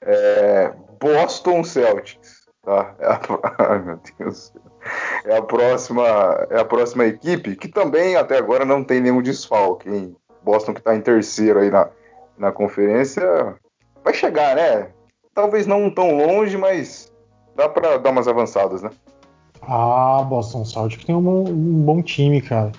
[0.00, 2.42] É, Boston Celtics.
[2.62, 2.94] Tá?
[2.98, 3.18] É
[3.62, 4.52] ai, meu Deus.
[5.24, 6.02] É a, próxima,
[6.50, 10.12] é a próxima equipe que também até agora não tem nenhum desfalque.
[10.42, 11.88] Boston que está em terceiro aí na,
[12.36, 13.54] na conferência.
[14.02, 14.88] Vai chegar, né?
[15.34, 17.12] Talvez não tão longe, mas
[17.54, 18.90] dá pra dar umas avançadas, né?
[19.62, 22.72] Ah, Boston Celtics tem um, um bom time, cara.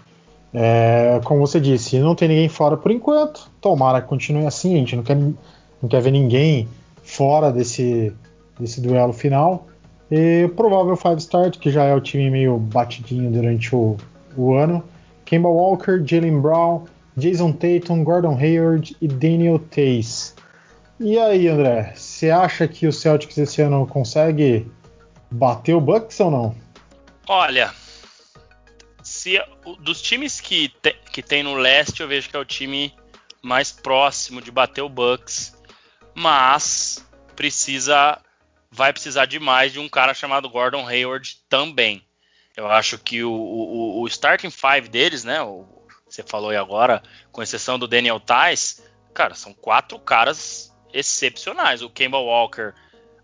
[0.54, 3.50] É, como você disse, não tem ninguém fora por enquanto.
[3.62, 4.76] Tomara que continue assim.
[4.76, 6.68] A gente não quer, não quer ver ninguém
[7.02, 8.14] fora desse,
[8.60, 9.66] desse duelo final.
[10.16, 13.98] E provável five start, que já é o time meio batidinho durante o,
[14.38, 14.88] o ano.
[15.26, 16.86] Kemba Walker, Jalen Brown,
[17.18, 20.36] Jason Tatum, Gordon Hayward e Daniel Tays.
[21.00, 24.72] E aí, André, você acha que o Celtics esse ano consegue
[25.32, 26.56] bater o Bucks ou não?
[27.28, 27.74] Olha,
[29.02, 29.42] se
[29.80, 32.94] dos times que, te, que tem no leste, eu vejo que é o time
[33.42, 35.58] mais próximo de bater o Bucks,
[36.14, 37.04] mas
[37.36, 38.20] precisa
[38.74, 42.04] vai precisar demais de um cara chamado Gordon Hayward também.
[42.58, 45.42] Eu acho que o, o, o starting five deles, né?
[45.42, 45.66] O,
[46.08, 47.02] você falou aí agora,
[47.32, 51.82] com exceção do Daniel Tice, cara, são quatro caras excepcionais.
[51.82, 52.74] O Kemba Walker,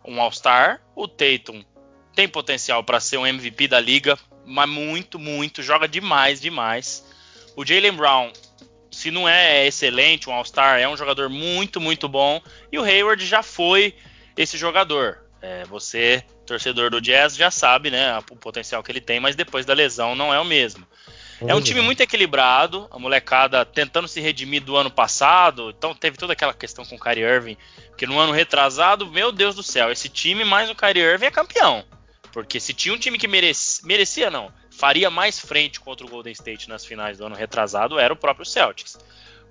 [0.05, 1.63] um All-Star, o Tatum
[2.15, 7.05] tem potencial para ser um MVP da liga, mas muito, muito, joga demais, demais.
[7.55, 8.33] O Jalen Brown,
[8.91, 12.41] se não é excelente, um All-Star, é um jogador muito, muito bom.
[12.71, 13.95] E o Hayward já foi
[14.35, 15.28] esse jogador.
[15.41, 19.65] É, você, torcedor do Jazz, já sabe, né, o potencial que ele tem, mas depois
[19.65, 20.85] da lesão não é o mesmo.
[21.47, 25.73] É um time muito equilibrado, a molecada tentando se redimir do ano passado.
[25.77, 27.57] Então teve toda aquela questão com o Kyrie Irving,
[27.97, 31.31] que no ano retrasado, meu Deus do céu, esse time mais o Kyrie Irving é
[31.31, 31.85] campeão.
[32.33, 36.33] Porque se tinha um time que merecia, merecia não, faria mais frente contra o Golden
[36.33, 38.97] State nas finais do ano retrasado, era o próprio Celtics.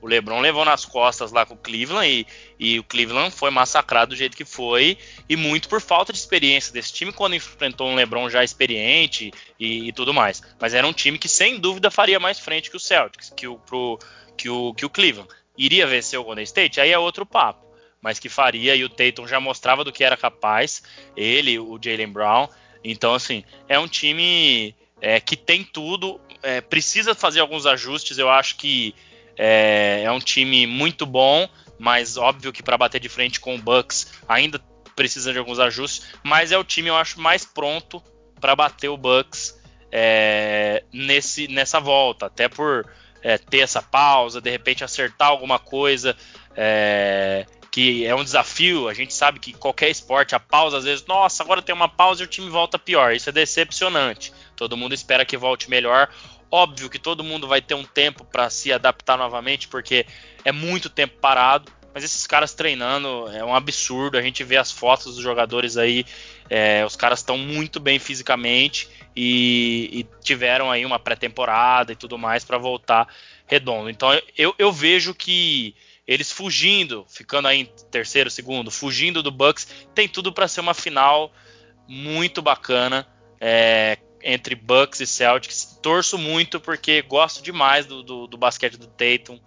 [0.01, 2.27] O LeBron levou nas costas lá com o Cleveland e,
[2.59, 4.97] e, o Cleveland foi massacrado do jeito que foi
[5.29, 9.89] e muito por falta de experiência desse time quando enfrentou um LeBron já experiente e,
[9.89, 10.43] e tudo mais.
[10.61, 13.59] Mas era um time que sem dúvida faria mais frente que o Celtics, que o,
[13.59, 13.99] pro,
[14.37, 15.29] que o, que o Cleveland.
[15.57, 16.81] Iria vencer o Golden State?
[16.81, 17.67] Aí é outro papo.
[18.01, 20.85] Mas que faria e o Tatum já mostrava do que era capaz,
[21.17, 22.49] ele, o Jalen Brown.
[22.85, 28.17] Então, assim, é um time é, que tem tudo, é, precisa fazer alguns ajustes.
[28.17, 28.95] Eu acho que
[29.39, 33.59] é, é um time muito bom, mas óbvio que para bater de frente com o
[33.59, 34.61] Bucks ainda
[34.97, 36.09] precisa de alguns ajustes.
[36.25, 38.03] Mas é o time, eu acho, mais pronto
[38.41, 39.57] para bater o Bucks
[39.93, 42.85] é, nesse, nessa volta, até por
[43.23, 46.17] é, ter essa pausa, de repente acertar alguma coisa.
[46.57, 47.47] É,
[47.79, 51.45] que é um desafio, a gente sabe que qualquer esporte, a pausa, às vezes, nossa,
[51.45, 53.15] agora tem uma pausa e o time volta pior.
[53.15, 54.33] Isso é decepcionante.
[54.57, 56.09] Todo mundo espera que volte melhor.
[56.51, 60.05] Óbvio que todo mundo vai ter um tempo para se adaptar novamente, porque
[60.45, 61.71] é muito tempo parado.
[61.95, 64.19] Mas esses caras treinando é um absurdo.
[64.19, 66.05] A gente vê as fotos dos jogadores aí,
[66.51, 72.19] é, os caras estão muito bem fisicamente e, e tiveram aí uma pré-temporada e tudo
[72.19, 73.07] mais para voltar
[73.47, 73.89] redondo.
[73.89, 75.77] Então eu, eu vejo que
[76.09, 80.75] eles fugindo, ficando aí em terceiro, segundo, fugindo do Bucks, tem tudo para ser uma
[80.75, 81.31] final
[81.87, 83.07] muito bacana.
[83.41, 85.79] É, entre Bucks e Celtics.
[85.83, 89.39] Torço muito porque gosto demais do, do, do basquete do Tatum.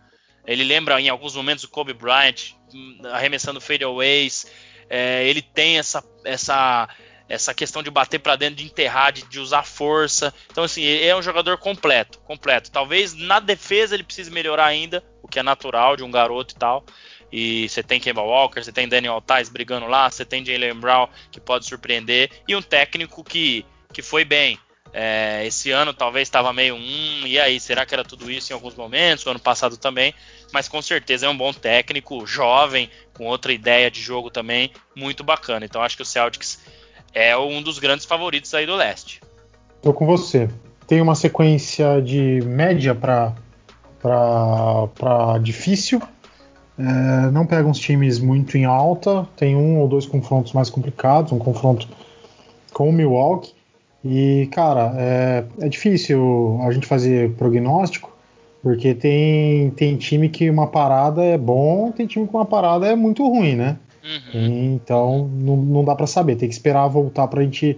[0.45, 4.47] Ele lembra em alguns momentos o Kobe Bryant hum, arremessando fadeaways.
[4.89, 6.89] É, ele tem essa, essa,
[7.29, 10.33] essa questão de bater para dentro, de enterrar, de, de, usar força.
[10.49, 12.71] Então, assim, ele é um jogador completo, completo.
[12.71, 16.83] Talvez na defesa ele precise melhorar ainda, que é natural de um garoto e tal.
[17.31, 21.07] E você tem Kemba Walker, você tem Daniel Tais brigando lá, você tem Jalen Brown
[21.31, 24.57] que pode surpreender e um técnico que que foi bem.
[24.93, 28.55] É, esse ano talvez estava meio hum, e aí, será que era tudo isso em
[28.55, 29.25] alguns momentos?
[29.25, 30.13] O ano passado também,
[30.51, 35.23] mas com certeza é um bom técnico, jovem, com outra ideia de jogo também, muito
[35.23, 35.65] bacana.
[35.65, 36.59] Então acho que o Celtics
[37.13, 39.21] é um dos grandes favoritos aí do leste.
[39.81, 40.49] Tô com você.
[40.85, 43.33] Tem uma sequência de média para
[44.01, 46.01] para difícil.
[46.77, 49.27] É, não pega uns times muito em alta.
[49.35, 51.31] Tem um ou dois confrontos mais complicados.
[51.31, 51.87] Um confronto
[52.73, 53.53] com o Milwaukee
[54.03, 58.11] e, cara, é, é difícil a gente fazer prognóstico,
[58.61, 62.95] porque tem, tem time que uma parada é bom, tem time que uma parada é
[62.95, 63.77] muito ruim, né?
[64.03, 64.73] Uhum.
[64.73, 67.77] Então não, não dá para saber, tem que esperar voltar pra gente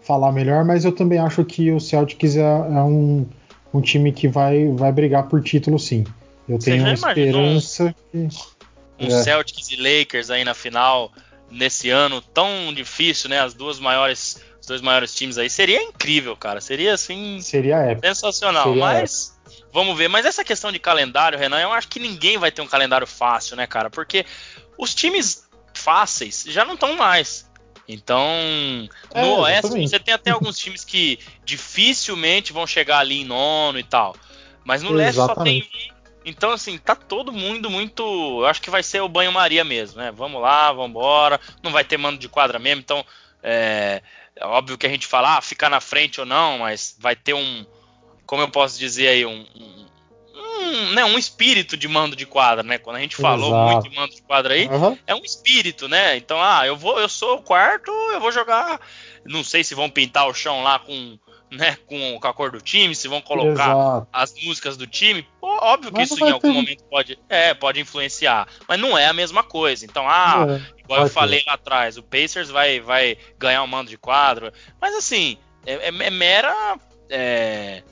[0.00, 3.26] falar melhor, mas eu também acho que o Celtics é, é um,
[3.74, 6.04] um time que vai, vai brigar por título sim.
[6.48, 8.28] Eu Você tenho uma esperança que.
[8.98, 9.22] Um é.
[9.22, 11.12] Celtics e Lakers aí na final
[11.50, 13.40] nesse ano tão difícil, né?
[13.40, 16.58] As duas maiores os dois maiores times aí, seria incrível, cara.
[16.58, 17.38] Seria assim.
[17.42, 18.06] Seria épico.
[18.06, 18.68] Sensacional.
[18.68, 19.36] Seria mas.
[19.46, 19.68] Épico.
[19.72, 20.08] Vamos ver.
[20.08, 23.56] Mas essa questão de calendário, Renan, eu acho que ninguém vai ter um calendário fácil,
[23.56, 23.90] né, cara?
[23.90, 24.24] Porque
[24.78, 27.46] os times fáceis já não estão mais.
[27.86, 28.26] Então,
[29.14, 33.78] no é, Oeste, você tem até alguns times que dificilmente vão chegar ali em nono
[33.78, 34.16] e tal.
[34.64, 35.68] Mas no Leste só tem
[36.24, 38.02] então, assim, tá todo mundo muito.
[38.02, 40.10] Eu acho que vai ser o banho-maria mesmo, né?
[40.10, 41.38] Vamos lá, vamos embora.
[41.62, 42.80] Não vai ter mando de quadra mesmo.
[42.80, 43.04] Então,
[43.42, 44.00] é,
[44.34, 47.34] é óbvio que a gente fala, ah, ficar na frente ou não, mas vai ter
[47.34, 47.66] um,
[48.24, 49.86] como eu posso dizer aí, um, um,
[50.64, 52.78] um, né, um espírito de mando de quadra, né?
[52.78, 53.72] Quando a gente falou Exato.
[53.72, 54.98] muito de mando de quadra aí, uhum.
[55.06, 56.16] é um espírito, né?
[56.16, 58.80] Então, ah, eu vou, eu sou o quarto, eu vou jogar.
[59.24, 61.18] Não sei se vão pintar o chão lá com
[61.50, 64.08] né, com, com a cor do time, se vão colocar Exato.
[64.12, 65.26] as músicas do time.
[65.40, 66.54] Pô, óbvio que mas isso em algum ter...
[66.54, 69.84] momento pode, é, pode influenciar, mas não é a mesma coisa.
[69.84, 71.46] Então, ah, é, igual eu falei ter.
[71.46, 75.88] lá atrás, o Pacers vai, vai ganhar um mando de quadro, mas assim, é, é,
[75.88, 77.82] é mera é,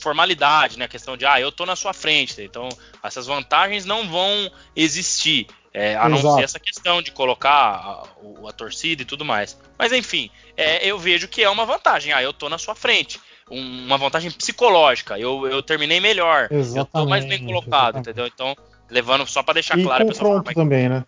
[0.00, 0.84] formalidade, né?
[0.84, 2.68] A questão de, ah, eu tô na sua frente, então
[3.02, 5.46] essas vantagens não vão existir.
[5.72, 6.10] É, a Exato.
[6.10, 9.56] não ser essa questão de colocar a, a, a torcida e tudo mais.
[9.78, 12.12] Mas enfim, é, eu vejo que é uma vantagem.
[12.12, 13.20] Ah, eu tô na sua frente.
[13.48, 15.18] uma vantagem psicológica.
[15.18, 16.48] Eu, eu terminei melhor.
[16.50, 18.08] Exatamente, eu tô mais bem colocado, exatamente.
[18.08, 18.26] entendeu?
[18.26, 18.56] Então,
[18.90, 20.06] levando só para deixar e claro.
[20.06, 21.04] confronto pessoal, também, né?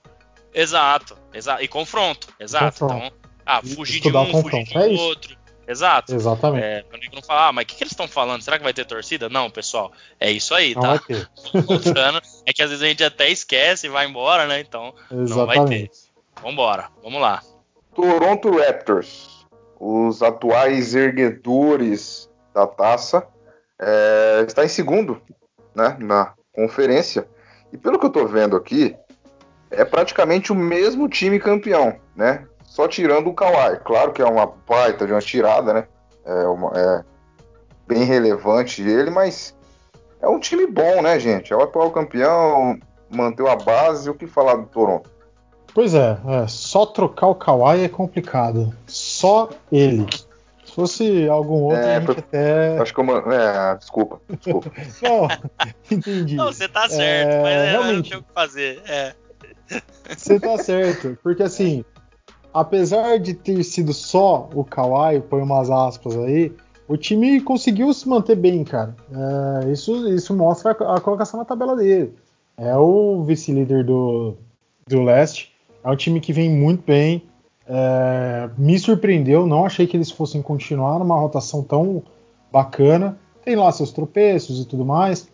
[0.55, 1.63] Exato, exato.
[1.63, 2.79] E confronto, exato.
[2.79, 3.07] Confronto.
[3.07, 5.37] Então, ah, fugir de um, fugir de é outro.
[5.73, 6.15] Exato.
[6.15, 6.65] Exatamente.
[6.65, 8.43] É, não falar, ah, mas o que, que, eles estão falando?
[8.43, 9.29] Será que vai ter torcida?
[9.29, 10.89] Não, pessoal, é isso aí, não tá?
[10.89, 11.29] Vai ter.
[11.69, 14.61] Mostrando, é que às vezes a gente até esquece e vai embora, né?
[14.61, 15.37] Então, Exatamente.
[15.37, 15.91] não vai ter.
[16.43, 17.43] Vambora, vamos lá.
[17.95, 19.47] Toronto Raptors,
[19.79, 23.27] os atuais erguedores da taça,
[23.79, 25.21] é, está em segundo
[25.75, 27.27] né, na conferência.
[27.73, 28.95] E pelo que eu tô vendo aqui,
[29.71, 32.47] é praticamente o mesmo time campeão, né?
[32.73, 33.77] Só tirando o Kawhi.
[33.85, 35.85] Claro que é uma baita de uma tirada, né?
[36.25, 37.05] É, uma, é
[37.87, 39.55] bem relevante ele, mas
[40.23, 41.53] é um time bom, né, gente?
[41.53, 42.79] É o atual campeão,
[43.11, 44.09] manteve a base.
[44.09, 45.11] O que falar do Toronto?
[45.75, 48.75] Pois é, é, só trocar o Kawhi é complicado.
[48.87, 50.07] Só ele.
[50.65, 52.79] Se fosse algum outro, É, a gente até.
[52.79, 53.05] Acho que eu.
[53.05, 54.73] man- É, desculpa, desculpa.
[55.03, 55.29] Não,
[55.91, 56.37] entendi.
[56.37, 58.09] Não, você tá certo, É, mas é, não realmente.
[58.09, 58.81] tem o que fazer.
[58.89, 59.15] É.
[60.17, 61.85] Você tá certo, porque assim,
[62.53, 66.53] apesar de ter sido só o Kawhi, põe umas aspas aí,
[66.87, 68.95] o time conseguiu se manter bem, cara.
[69.65, 72.13] É, isso, isso mostra a, colocação na tabela dele.
[72.57, 74.37] É o vice-líder do,
[74.87, 77.23] do leste, é um time que vem muito bem.
[77.67, 82.03] é, me surpreendeu, não achei que eles fossem continuar numa rotação tão
[82.51, 83.17] bacana.
[83.45, 85.29] Tem lá seus tropeços e tudo mais,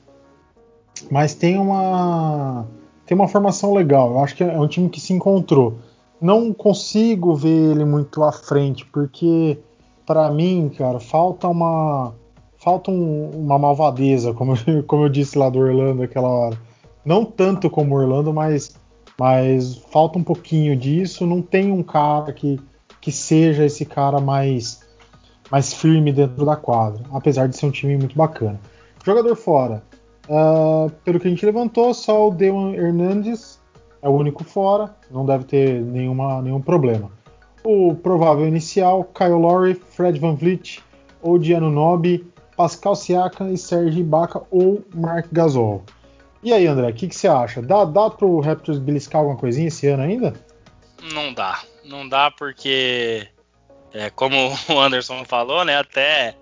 [1.10, 2.66] mas tem uma
[3.04, 4.10] tem uma formação legal.
[4.10, 5.78] Eu acho que é um time que se encontrou.
[6.20, 9.58] Não consigo ver ele muito à frente, porque
[10.06, 12.14] para mim, cara, falta uma
[12.58, 16.58] falta um- uma malvadeza, como, eu- como eu disse lá do Orlando aquela hora.
[17.04, 18.74] Não tanto como Orlando, mas
[19.20, 21.26] mas falta um pouquinho disso.
[21.26, 22.58] Não tem um cara que,
[23.00, 24.80] que seja esse cara mais
[25.50, 28.60] mais firme dentro da quadra, apesar de ser um time muito bacana.
[29.04, 29.82] Jogador fora.
[30.28, 33.57] Ah, pelo que a gente levantou, só o Dewan Hernandes
[34.02, 37.10] é o único fora, não deve ter nenhuma, nenhum problema.
[37.64, 40.80] O provável inicial, Kyle Lowry, Fred Van Vliet,
[41.22, 42.24] Odiano Nobi,
[42.56, 45.84] Pascal Siakam e Serge Ibaka ou Mark Gasol.
[46.42, 47.60] E aí, André, o que, você acha?
[47.60, 50.34] Dá, dá pro Raptors beliscar alguma coisinha esse ano ainda?
[51.12, 51.60] Não dá.
[51.84, 53.26] Não dá porque,
[53.92, 54.36] é, como
[54.68, 55.76] o Anderson falou, né?
[55.78, 56.36] Até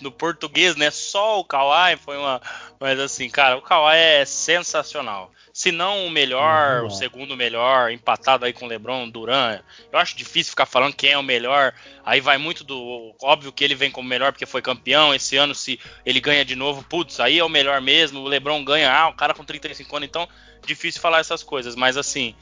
[0.00, 0.90] no português, né?
[0.90, 2.40] Só o Kawhi foi uma.
[2.80, 5.30] Mas assim, cara, o Kawhi é sensacional.
[5.52, 6.86] Se não o melhor, Uhum.
[6.86, 9.60] o segundo melhor, empatado aí com o LeBron, Duran.
[9.92, 11.74] Eu acho difícil ficar falando quem é o melhor.
[12.04, 13.14] Aí vai muito do.
[13.22, 15.14] Óbvio que ele vem como melhor porque foi campeão.
[15.14, 18.20] Esse ano, se ele ganha de novo, putz, aí é o melhor mesmo.
[18.20, 20.26] O LeBron ganha, ah, o cara com 35 anos, então
[20.64, 21.76] difícil falar essas coisas.
[21.76, 22.34] Mas assim,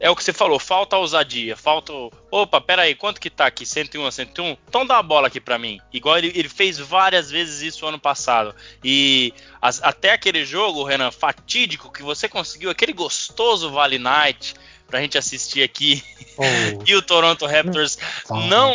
[0.00, 1.92] é o que você falou, falta ousadia, falta.
[2.30, 3.64] Opa, peraí, quanto que tá aqui?
[3.64, 4.56] 101 a 101?
[4.68, 5.80] Então dá a bola aqui pra mim.
[5.92, 8.54] Igual ele, ele fez várias vezes isso ano passado.
[8.82, 9.32] E
[9.62, 14.54] as- até aquele jogo, Renan, fatídico, que você conseguiu, aquele gostoso Vale Night
[14.86, 16.02] pra gente assistir aqui.
[16.36, 16.42] Oh,
[16.86, 17.98] E o Toronto Raptors
[18.48, 18.74] não.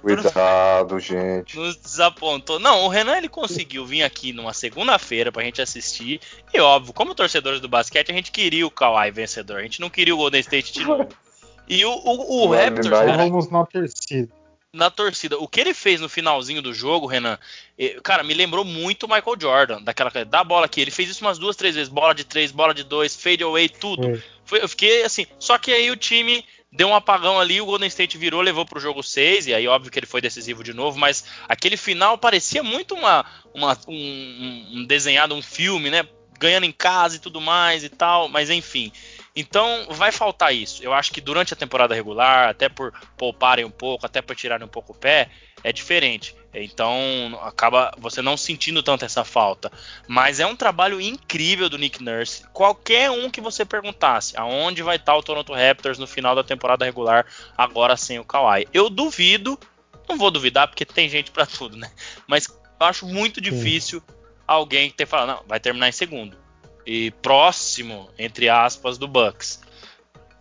[0.00, 1.56] Cuidado, gente.
[1.56, 2.58] nos desapontou.
[2.58, 6.20] Não, o Renan ele conseguiu vir aqui numa segunda-feira pra gente assistir.
[6.52, 9.58] E óbvio, como torcedores do basquete, a gente queria o Kawhi vencedor.
[9.58, 11.08] A gente não queria o Golden State de novo.
[11.68, 14.32] E o, o, o Raptors, cara, vamos na torcida.
[14.72, 17.38] na torcida, o que ele fez no finalzinho do jogo, Renan,
[18.02, 20.80] cara, me lembrou muito o Michael Jordan, daquela coisa, dá a bola aqui.
[20.80, 23.68] Ele fez isso umas duas, três vezes, bola de três, bola de dois, fade away,
[23.68, 24.02] tudo.
[24.02, 24.22] Foi.
[24.56, 25.26] Eu fiquei assim.
[25.38, 28.78] Só que aí o time deu um apagão ali, o Golden State virou, levou pro
[28.80, 32.62] jogo 6, e aí óbvio que ele foi decisivo de novo, mas aquele final parecia
[32.62, 36.06] muito uma, uma- um, um- um desenhado, um filme, né?
[36.38, 38.92] Ganhando em casa e tudo mais e tal, mas enfim.
[39.34, 40.82] Então vai faltar isso.
[40.82, 44.66] Eu acho que durante a temporada regular, até por pouparem um pouco, até por tirarem
[44.66, 45.30] um pouco o pé,
[45.62, 46.34] é diferente.
[46.52, 49.70] Então acaba você não sentindo tanto essa falta.
[50.08, 52.42] Mas é um trabalho incrível do Nick Nurse.
[52.52, 56.84] Qualquer um que você perguntasse, aonde vai estar o Toronto Raptors no final da temporada
[56.84, 57.24] regular,
[57.56, 58.66] agora sem o Kawhi.
[58.74, 59.58] Eu duvido,
[60.08, 61.90] não vou duvidar porque tem gente pra tudo, né?
[62.26, 64.02] Mas eu acho muito difícil
[64.46, 66.36] alguém ter falado, não, vai terminar em segundo.
[66.92, 69.62] E próximo, entre aspas, do Bucks.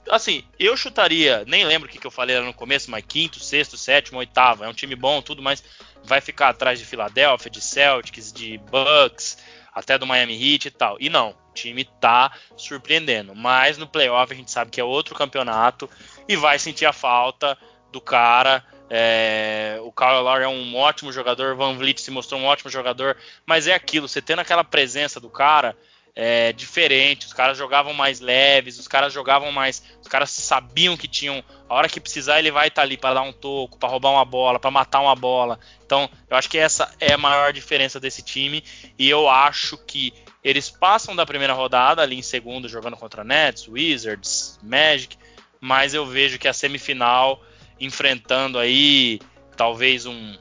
[0.10, 3.78] Assim, eu chutaria, nem lembro o que, que eu falei no começo, mas quinto, sexto,
[3.78, 4.64] sétimo, oitavo.
[4.64, 5.64] É um time bom, tudo, mas
[6.04, 9.38] vai ficar atrás de Philadelphia, de Celtics, de Bucks,
[9.72, 10.98] até do Miami Heat e tal.
[11.00, 13.36] E não, o time tá surpreendendo.
[13.36, 15.88] Mas no playoff a gente sabe que é outro campeonato
[16.28, 17.56] e vai sentir a falta
[17.92, 18.66] do cara.
[18.90, 23.16] É, o Kyle Lowry é um ótimo jogador, Van Vliet se mostrou um ótimo jogador,
[23.46, 25.78] mas é aquilo, você tendo aquela presença do cara,
[26.16, 31.08] é, diferente, os caras jogavam mais leves, os caras jogavam mais, os caras sabiam que
[31.08, 33.90] tinham, a hora que precisar ele vai estar tá ali para dar um toco, para
[33.90, 35.60] roubar uma bola, para matar uma bola.
[35.86, 38.64] Então, eu acho que essa é a maior diferença desse time.
[38.98, 43.68] E eu acho que eles passam da primeira rodada ali em segundo jogando contra Nets,
[43.68, 45.18] Wizards, Magic,
[45.60, 47.44] mas eu vejo que a semifinal
[47.80, 49.20] enfrentando aí
[49.56, 50.38] talvez um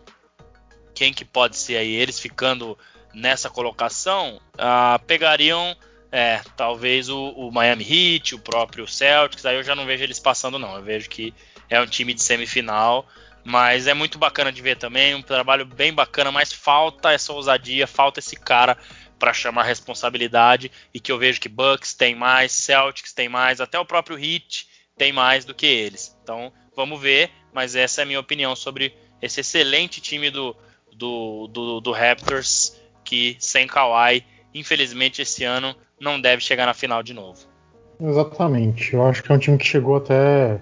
[0.95, 1.93] quem que pode ser aí?
[1.93, 2.77] Eles ficando
[3.15, 5.77] nessa colocação, uh, pegariam
[6.11, 9.45] é, talvez o, o, Miami Heat, o próprio Celtics.
[9.45, 10.77] Aí eu já não vejo eles passando, não.
[10.77, 11.35] Eu vejo que
[11.69, 13.07] é um time de semifinal.
[13.45, 17.87] Mas é muito bacana de ver também, um trabalho bem bacana, mas falta essa ousadia,
[17.87, 18.77] falta esse cara
[19.19, 23.79] para chamar responsabilidade e que eu vejo que Bucks tem mais, Celtics tem mais, até
[23.79, 26.17] o próprio Heat tem mais do que eles.
[26.23, 30.55] Então, vamos ver, mas essa é a minha opinião sobre esse excelente time do,
[30.93, 32.77] do, do, do Raptors
[33.09, 34.23] que sem Kawhi,
[34.55, 37.39] infelizmente esse ano não deve chegar na final de novo.
[37.99, 38.93] Exatamente.
[38.93, 40.61] Eu acho que é um time que chegou até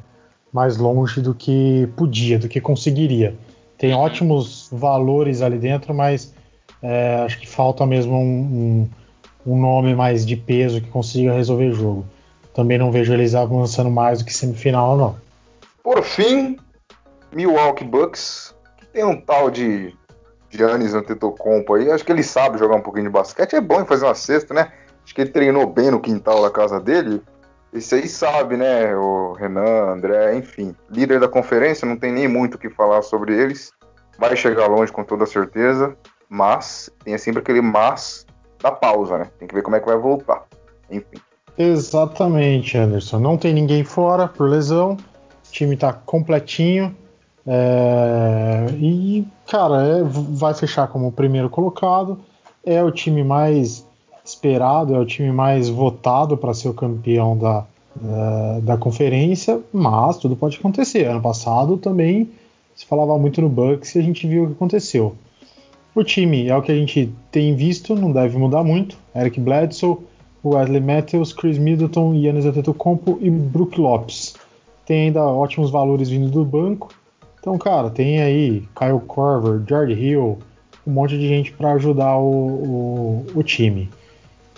[0.53, 3.35] mais longe do que podia, do que conseguiria.
[3.77, 3.99] Tem uhum.
[3.99, 6.33] ótimos valores ali dentro, mas
[6.81, 8.89] é, acho que falta mesmo um,
[9.45, 12.07] um, um, nome mais de peso que consiga resolver o jogo.
[12.55, 15.17] Também não vejo eles avançando mais do que semifinal, não.
[15.83, 16.57] Por fim,
[17.33, 19.93] Milwaukee Bucks, que tem um tal de
[20.57, 23.87] Giannis Antetokounmpo aí, acho que ele sabe jogar um pouquinho de basquete, é bom em
[23.87, 24.73] fazer uma cesta, né?
[25.05, 27.23] Acho que ele treinou bem no quintal da casa dele.
[27.73, 28.97] Esse aí sabe, né?
[28.97, 30.75] O Renan, André, enfim.
[30.91, 33.71] Líder da conferência, não tem nem muito o que falar sobre eles.
[34.19, 35.97] Vai chegar longe com toda certeza,
[36.29, 38.27] mas tem sempre aquele mas
[38.63, 39.31] da pausa, né?
[39.39, 40.45] Tem que ver como é que vai voltar.
[40.91, 41.21] Enfim.
[41.59, 43.19] Exatamente, Anderson.
[43.19, 44.93] Não tem ninguém fora por lesão.
[44.95, 46.97] O time tá completinho.
[47.47, 52.19] É, e, cara, é, vai fechar como primeiro colocado.
[52.65, 53.87] É o time mais
[54.25, 60.17] esperado, é o time mais votado para ser o campeão da, da, da, conferência, mas
[60.17, 61.07] tudo pode acontecer.
[61.07, 62.29] Ano passado também
[62.75, 65.15] se falava muito no Bucks e a gente viu o que aconteceu.
[65.95, 68.99] O time é o que a gente tem visto, não deve mudar muito.
[69.15, 69.97] Eric Bledsoe,
[70.45, 74.35] Wesley Matthews, Chris Middleton, Yannis Antetokounmpo e Brook Lopes.
[74.85, 76.93] Tem ainda ótimos valores vindo do banco
[77.47, 80.37] então, cara, tem aí Kyle Korver, George Hill,
[80.85, 83.89] um monte de gente para ajudar o, o, o, time.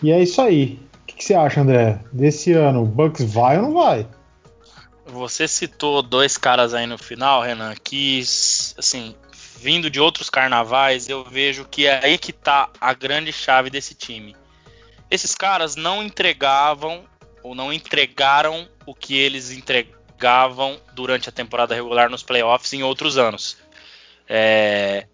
[0.03, 0.81] E é isso aí.
[0.95, 2.01] O que, que, você acha, André?
[2.11, 4.07] Desse ano, o Bucks vai ou não vai?
[5.05, 8.23] Você citou dois caras aí no final, Renan, que,
[8.79, 9.15] assim,
[9.61, 13.95] vindo de outros carnavais, eu vejo que é aí que tá a grande chave desse
[13.95, 14.35] time.
[15.11, 17.05] Esses caras não entregavam
[17.43, 22.83] ou não entregaram o que eles entregaram jogavam durante a temporada regular nos playoffs em
[22.83, 23.57] outros anos.
[24.29, 25.07] É,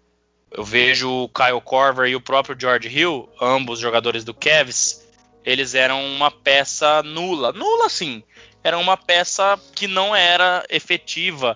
[0.51, 5.05] eu vejo o Kyle Korver e o próprio George Hill, ambos jogadores do Cavs,
[5.45, 7.53] eles eram uma peça nula.
[7.53, 8.23] Nula, sim.
[8.63, 11.55] Era uma peça que não era efetiva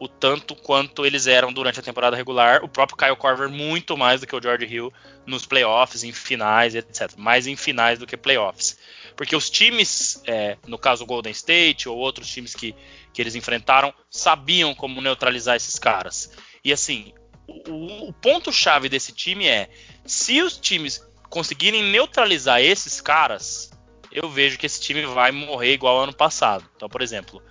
[0.00, 2.64] o tanto quanto eles eram durante a temporada regular.
[2.64, 4.90] O próprio Kyle Korver muito mais do que o George Hill
[5.26, 7.12] nos playoffs, em finais, etc.
[7.18, 8.78] Mais em finais do que playoffs.
[9.16, 12.74] Porque os times, é, no caso o Golden State ou outros times que,
[13.12, 16.30] que eles enfrentaram, sabiam como neutralizar esses caras.
[16.62, 17.14] E assim,
[17.48, 19.70] o, o ponto-chave desse time é:
[20.04, 23.70] se os times conseguirem neutralizar esses caras,
[24.12, 26.68] eu vejo que esse time vai morrer igual ao ano passado.
[26.76, 27.42] Então, por exemplo,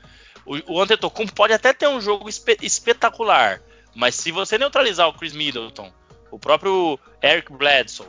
[0.46, 3.62] o, o Antetokounmpo pode até ter um jogo espe espetacular,
[3.96, 5.92] mas se você neutralizar o Chris Middleton,
[6.30, 8.08] o próprio Eric Bledsoe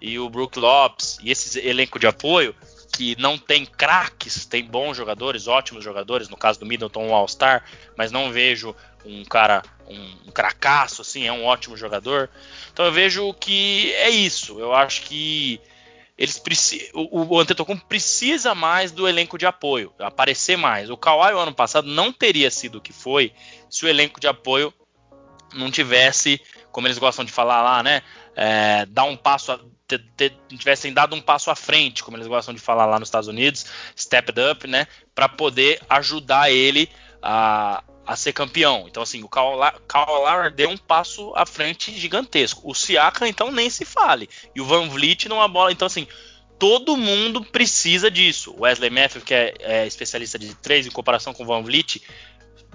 [0.00, 2.54] e o Brook Lopes e esse elenco de apoio,
[2.96, 7.62] que não tem craques, tem bons jogadores, ótimos jogadores, no caso do Middleton, um All-Star,
[7.94, 8.74] mas não vejo
[9.04, 12.30] um cara, um, um cracaço, assim, é um ótimo jogador.
[12.72, 14.58] Então eu vejo que é isso.
[14.58, 15.60] Eu acho que
[16.16, 16.42] eles
[16.94, 20.88] o, o Antetokounmpo precisa mais do elenco de apoio, aparecer mais.
[20.88, 23.30] O Kawhi o ano passado não teria sido o que foi
[23.68, 24.72] se o elenco de apoio
[25.52, 26.40] não tivesse,
[26.72, 28.02] como eles gostam de falar lá, né,
[28.34, 29.60] é, dar um passo,
[30.48, 33.66] tivessem dado um passo à frente, como eles gostam de falar lá nos Estados Unidos,
[33.96, 36.90] stepped up, né, para poder ajudar ele
[37.22, 38.86] a, a ser campeão.
[38.88, 42.68] Então, assim, o Kawhi deu um passo à frente gigantesco.
[42.68, 44.28] O Siaka, então, nem se fale.
[44.54, 45.72] E o Van Vliet numa bola.
[45.72, 46.06] Então, assim,
[46.58, 48.54] todo mundo precisa disso.
[48.58, 52.00] Wesley Matthews, que é, é especialista de três em comparação com o Van Vliet,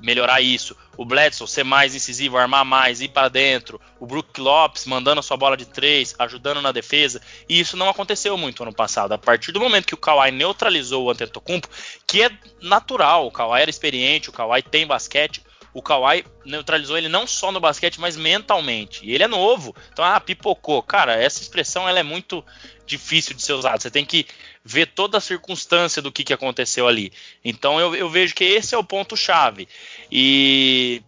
[0.02, 0.76] melhorar isso.
[0.98, 3.80] O Bledsoe ser mais incisivo, armar mais, ir para dentro.
[4.00, 7.22] O Brook Lopes mandando a sua bola de três, ajudando na defesa.
[7.48, 9.14] E isso não aconteceu muito ano passado.
[9.14, 11.70] A partir do momento que o Kawhi neutralizou o Antetokounmpo,
[12.06, 12.32] que é
[12.62, 15.44] natural, o Kawhi era experiente, o Kawhi tem basquete,
[15.74, 19.06] o Kawhi neutralizou ele não só no basquete, mas mentalmente.
[19.06, 19.76] E ele é novo.
[19.92, 20.84] Então, ah, pipocou.
[20.84, 22.44] Cara, essa expressão ela é muito
[22.86, 23.80] difícil de ser usada.
[23.80, 24.26] Você tem que
[24.64, 27.12] ver toda a circunstância do que, que aconteceu ali.
[27.44, 29.68] Então eu, eu vejo que esse é o ponto-chave.
[30.12, 31.02] E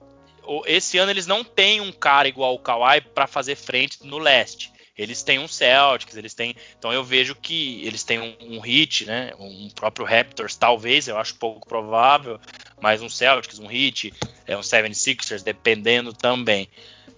[0.65, 4.72] esse ano eles não têm um cara igual o Kawhi para fazer frente no leste.
[4.97, 6.55] Eles têm um Celtics, eles têm.
[6.77, 9.31] Então eu vejo que eles têm um, um hit, né?
[9.39, 12.39] Um próprio Raptors, talvez, eu acho pouco provável,
[12.79, 14.13] mas um Celtics, um hit,
[14.45, 16.69] é um 76ers, dependendo também.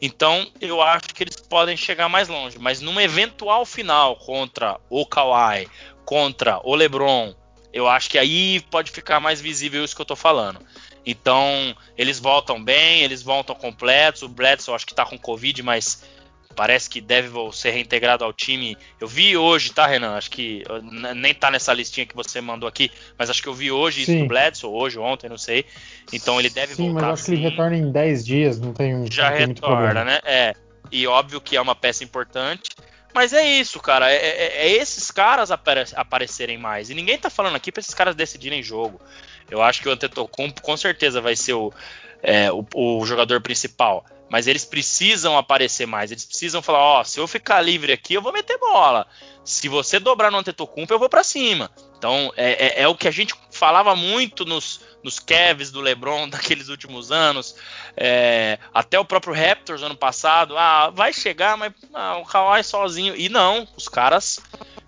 [0.02, 5.06] Então eu acho que eles podem chegar mais longe, mas numa eventual final contra o
[5.06, 5.68] Kawhi,
[6.06, 7.36] contra o LeBron,
[7.74, 10.66] eu acho que aí pode ficar mais visível isso que eu tô falando.
[11.06, 14.24] Então, eles voltam bem, eles voltam completos.
[14.24, 16.04] O Bledsoe acho que tá com Covid, mas
[16.56, 18.78] parece que deve ser reintegrado ao time.
[19.00, 20.16] Eu vi hoje, tá, Renan?
[20.16, 20.64] Acho que
[21.16, 24.14] nem tá nessa listinha que você mandou aqui, mas acho que eu vi hoje sim.
[24.14, 25.66] isso do Bledsoe, hoje, ontem, não sei.
[26.14, 27.00] Então ele deve sim, voltar.
[27.00, 30.04] Sim, mas acho que ele retorna em 10 dias, não tem Já não tem retorna,
[30.04, 30.20] né?
[30.24, 30.54] É.
[30.92, 32.70] E óbvio que é uma peça importante.
[33.14, 34.12] Mas é isso, cara.
[34.12, 36.90] É, é, é esses caras apare aparecerem mais.
[36.90, 39.00] E ninguém tá falando aqui pra esses caras decidirem jogo.
[39.50, 41.72] Eu acho que o Antetokounmpo com certeza vai ser o,
[42.22, 46.12] é, o, o jogador principal mas eles precisam aparecer mais.
[46.12, 49.08] Eles precisam falar: ó, oh, se eu ficar livre aqui, eu vou meter bola.
[49.44, 51.70] Se você dobrar no Antetokounmpo, eu vou para cima.
[51.98, 56.28] Então é, é, é, o que a gente falava muito nos, nos Cavs do LeBron
[56.30, 57.56] daqueles últimos anos,
[57.96, 60.58] é, até o próprio Raptors ano passado.
[60.58, 63.16] Ah, vai chegar, mas ah, o Kawhi sozinho.
[63.16, 64.40] E não, os caras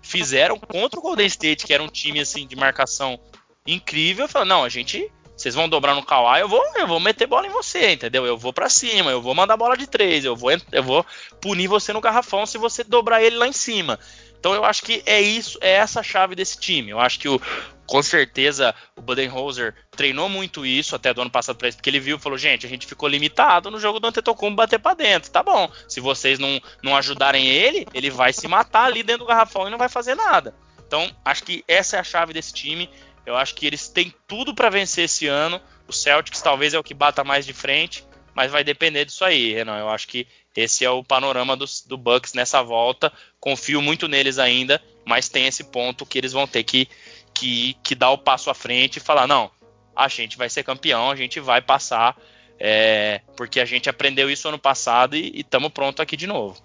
[0.02, 3.20] fizeram contra o Golden State, que era um time assim de marcação
[3.66, 4.26] incrível.
[4.26, 7.46] Falaram: não, a gente vocês vão dobrar no Kawhi, eu vou, eu vou meter bola
[7.46, 8.26] em você, entendeu?
[8.26, 11.06] Eu vou para cima, eu vou mandar bola de três, eu vou, eu vou
[11.40, 14.00] punir você no garrafão se você dobrar ele lá em cima.
[14.40, 16.90] Então eu acho que é isso, é essa a chave desse time.
[16.90, 17.40] Eu acho que o,
[17.86, 22.00] com certeza o Budenholzer treinou muito isso até do ano passado para isso, porque ele
[22.00, 25.30] viu e falou: gente, a gente ficou limitado no jogo do Antetokounmpo bater para dentro.
[25.30, 29.28] Tá bom, se vocês não, não ajudarem ele, ele vai se matar ali dentro do
[29.28, 30.52] garrafão e não vai fazer nada.
[30.84, 32.90] Então acho que essa é a chave desse time.
[33.28, 35.60] Eu acho que eles têm tudo para vencer esse ano.
[35.86, 38.02] O Celtics talvez é o que bata mais de frente,
[38.34, 39.78] mas vai depender disso aí, Renan.
[39.78, 40.26] Eu acho que
[40.56, 43.12] esse é o panorama do, do Bucks nessa volta.
[43.38, 46.88] Confio muito neles ainda, mas tem esse ponto que eles vão ter que,
[47.34, 49.50] que, que dar o passo à frente e falar: não,
[49.94, 52.16] a gente vai ser campeão, a gente vai passar,
[52.58, 56.56] é, porque a gente aprendeu isso ano passado e estamos pronto aqui de novo.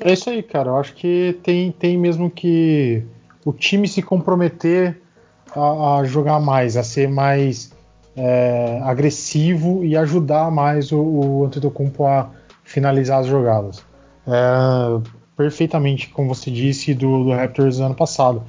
[0.00, 0.68] É isso aí, cara.
[0.68, 3.02] Eu acho que tem, tem mesmo que
[3.44, 5.02] o time se comprometer
[5.56, 7.72] a, jogar mais, a ser mais
[8.16, 12.30] é, agressivo e ajudar mais o, o Antetokounmpo a
[12.64, 13.84] finalizar as jogadas.
[14.26, 15.00] É,
[15.36, 18.42] perfeitamente, como você disse, do, do Raptors ano passado.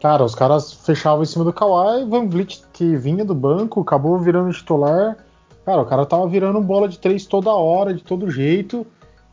[0.00, 4.18] Cara, os caras fechavam em cima do Kawhi, Van Vliet que vinha do banco, acabou
[4.18, 5.16] virando titular.
[5.64, 8.86] Cara, o cara tava virando bola de três toda hora, de todo jeito.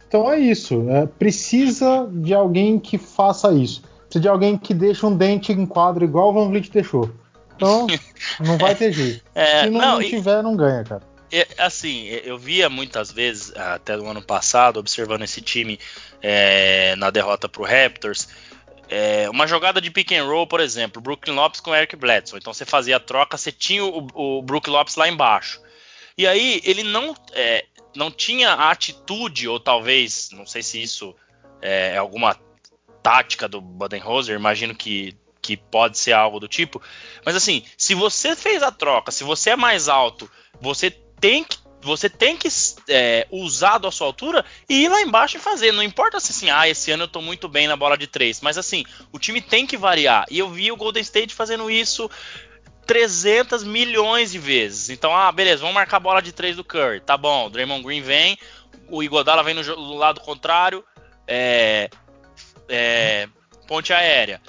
[0.07, 0.85] Então é isso.
[0.89, 3.83] É, precisa de alguém que faça isso.
[4.11, 7.09] Precisa de alguém que deixe um dente em quadro igual o Van Vliet deixou.
[7.55, 7.87] Então,
[8.41, 9.23] não vai ter jeito.
[9.33, 11.01] É, Se não, não, tiver, não ganha, cara.
[11.57, 15.79] assim, eu via muitas vezes, até no ano passado, observando esse time
[16.21, 18.27] é, na derrota pro Raptors,
[18.89, 22.37] é, uma jogada de pick and roll, por exemplo, Brooklyn Lopes com Eric Bledsoe.
[22.37, 25.61] Então você fazia a troca, você tinha o, o Brook Lopes lá embaixo.
[26.17, 27.63] E aí ele não, é,
[27.95, 31.15] não tinha a atitude, ou talvez, não sei se isso
[31.61, 32.35] é alguma
[33.01, 36.81] tática do Budenholzer, imagino que, que pode ser algo do tipo.
[37.25, 40.29] Mas assim, se você fez a troca, se você é mais alto,
[40.59, 42.47] você tem que você tem que
[42.87, 45.71] é, usar da sua altura e ir lá embaixo e fazer.
[45.71, 48.39] Não importa se assim, ah, esse ano eu tô muito bem na bola de três.
[48.39, 50.25] Mas assim, o time tem que variar.
[50.29, 52.09] E eu vi o Golden State fazendo isso
[52.85, 54.89] 300 milhões de vezes.
[54.89, 56.99] Então, ah, beleza, vamos marcar a bola de três do Curry.
[56.99, 58.37] Tá bom, o Draymond Green vem,
[58.89, 60.83] o Igodala vem no lado contrário.
[61.27, 61.89] É,
[62.69, 63.27] é,
[63.67, 64.41] ponte aérea.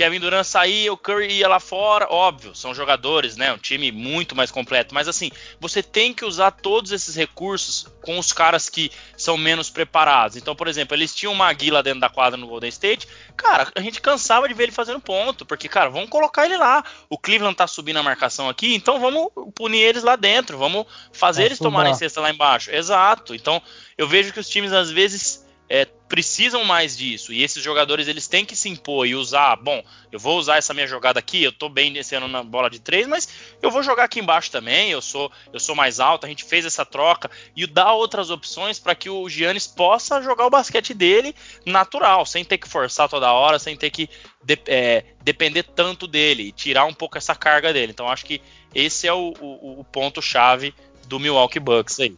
[0.00, 3.52] Kevin Durant saía, o Curry ia lá fora, óbvio, são jogadores, né?
[3.52, 4.94] Um time muito mais completo.
[4.94, 9.68] Mas assim, você tem que usar todos esses recursos com os caras que são menos
[9.68, 10.38] preparados.
[10.38, 13.06] Então, por exemplo, eles tinham uma Maguila dentro da quadra no Golden State.
[13.36, 16.82] Cara, a gente cansava de ver ele fazendo ponto, porque, cara, vamos colocar ele lá.
[17.10, 21.44] O Cleveland tá subindo a marcação aqui, então vamos punir eles lá dentro, vamos fazer
[21.44, 22.70] eles tomarem cesta lá embaixo.
[22.70, 23.34] Exato.
[23.34, 23.60] Então,
[23.98, 25.39] eu vejo que os times às vezes
[25.72, 27.32] é, precisam mais disso.
[27.32, 29.54] E esses jogadores eles têm que se impor e usar.
[29.54, 31.44] Bom, eu vou usar essa minha jogada aqui.
[31.44, 33.28] Eu tô bem nesse ano na bola de três, mas
[33.62, 34.90] eu vou jogar aqui embaixo também.
[34.90, 36.26] Eu sou eu sou mais alto.
[36.26, 40.46] A gente fez essa troca e dá outras opções para que o Giannis possa jogar
[40.46, 41.32] o basquete dele
[41.64, 44.10] natural, sem ter que forçar toda hora, sem ter que
[44.42, 47.92] de, é, depender tanto dele e tirar um pouco essa carga dele.
[47.92, 48.42] Então acho que
[48.74, 50.74] esse é o, o, o ponto-chave
[51.06, 52.16] do Milwaukee Bucks aí.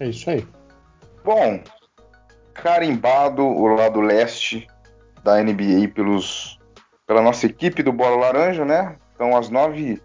[0.00, 0.44] É isso aí.
[1.22, 1.62] Bom,
[2.54, 4.66] carimbado o lado leste
[5.22, 6.58] da NBA pelos,
[7.06, 8.96] pela nossa equipe do Bola Laranja, né?
[9.14, 10.00] Então, as nove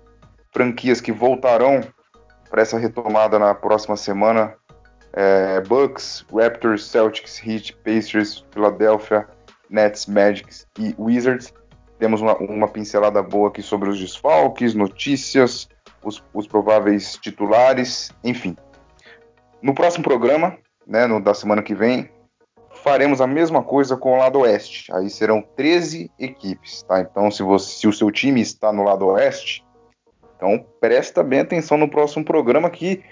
[0.51, 1.81] franquias que voltarão
[2.49, 4.55] para essa retomada na próxima semana
[5.13, 9.27] é, Bucks, Raptors, Celtics, Heat, Pacers, Philadelphia,
[9.69, 11.53] Nets, Magic e Wizards.
[11.97, 15.69] Temos uma, uma, pincelada boa aqui sobre os desfalques, notícias,
[16.03, 18.57] os, os, prováveis titulares, enfim.
[19.61, 22.09] No próximo programa, né, no, da semana que vem,
[22.85, 24.93] faremos a mesma coisa com o lado oeste.
[24.93, 27.01] Aí serão 13 equipes, tá?
[27.01, 29.65] Então, se, você, se o seu time está no lado oeste,
[30.35, 33.03] então presta bem atenção no próximo programa que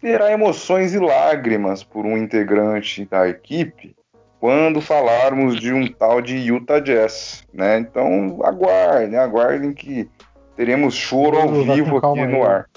[0.00, 3.96] terá emoções e lágrimas por um integrante da equipe
[4.38, 7.80] quando falarmos de um tal de Utah Jazz, né?
[7.80, 10.08] Então aguardem, aguardem que
[10.54, 12.70] teremos choro ao vivo aqui no ar.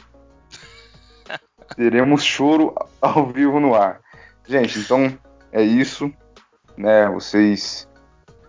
[1.77, 4.01] teremos choro ao vivo no ar.
[4.47, 5.15] Gente, então
[5.51, 6.11] é isso
[6.77, 7.07] né?
[7.09, 7.87] Vocês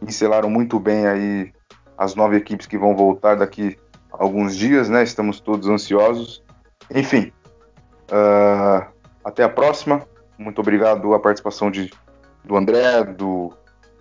[0.01, 1.53] pincelaram muito bem aí
[1.97, 3.79] as nove equipes que vão voltar daqui
[4.13, 5.03] a alguns dias, né?
[5.03, 6.43] Estamos todos ansiosos.
[6.95, 7.33] Enfim,
[8.11, 8.87] uh,
[9.25, 10.07] até a próxima.
[10.37, 11.91] Muito obrigado a participação de,
[12.45, 13.53] do André, do,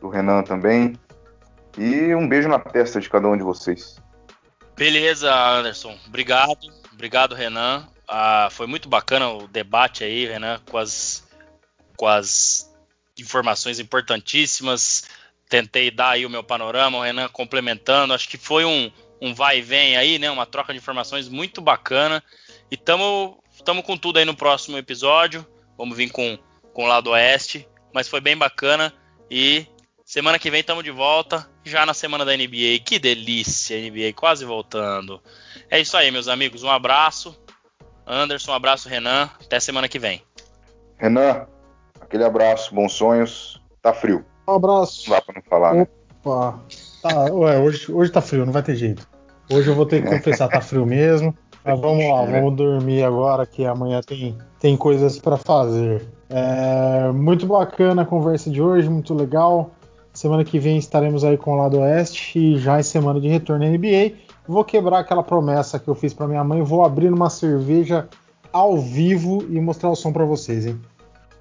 [0.01, 0.95] do Renan também.
[1.77, 4.01] E um beijo na testa de cada um de vocês.
[4.75, 5.95] Beleza, Anderson.
[6.07, 6.67] Obrigado.
[6.91, 7.87] Obrigado, Renan.
[8.07, 11.23] Ah, foi muito bacana o debate aí, Renan, com as,
[11.95, 12.72] com as
[13.19, 15.03] informações importantíssimas.
[15.49, 18.13] Tentei dar aí o meu panorama, o Renan complementando.
[18.13, 18.91] Acho que foi um,
[19.21, 20.31] um vai e vem aí, né?
[20.31, 22.23] Uma troca de informações muito bacana.
[22.71, 25.45] E estamos com tudo aí no próximo episódio.
[25.77, 26.37] Vamos vir com,
[26.73, 27.67] com o lado oeste.
[27.93, 28.93] Mas foi bem bacana.
[29.29, 29.67] E
[30.03, 31.47] semana que vem estamos de volta.
[31.63, 32.79] Já na semana da NBA.
[32.83, 35.21] Que delícia, NBA quase voltando.
[35.69, 36.63] É isso aí, meus amigos.
[36.63, 37.39] Um abraço.
[38.05, 39.29] Anderson, um abraço, Renan.
[39.39, 40.21] Até semana que vem.
[40.97, 41.47] Renan,
[42.03, 43.61] Aquele abraço, bons sonhos.
[43.81, 44.23] Tá frio.
[44.47, 45.09] Um abraço.
[45.09, 45.87] Não dá pra não falar, né?
[46.23, 46.59] Opa.
[47.01, 49.07] Tá, ué, hoje, hoje tá frio, não vai ter jeito.
[49.51, 51.35] Hoje eu vou ter que confessar, tá frio mesmo.
[51.65, 56.05] Mas vamos lá, vamos dormir agora que amanhã tem, tem coisas para fazer.
[56.29, 59.71] É, muito bacana a conversa de hoje, muito legal.
[60.13, 63.65] Semana que vem estaremos aí com o lado oeste e já em semana de retorno
[63.65, 64.13] à NBA.
[64.45, 68.07] Vou quebrar aquela promessa que eu fiz para minha mãe, vou abrir uma cerveja
[68.51, 70.79] ao vivo e mostrar o som para vocês, hein?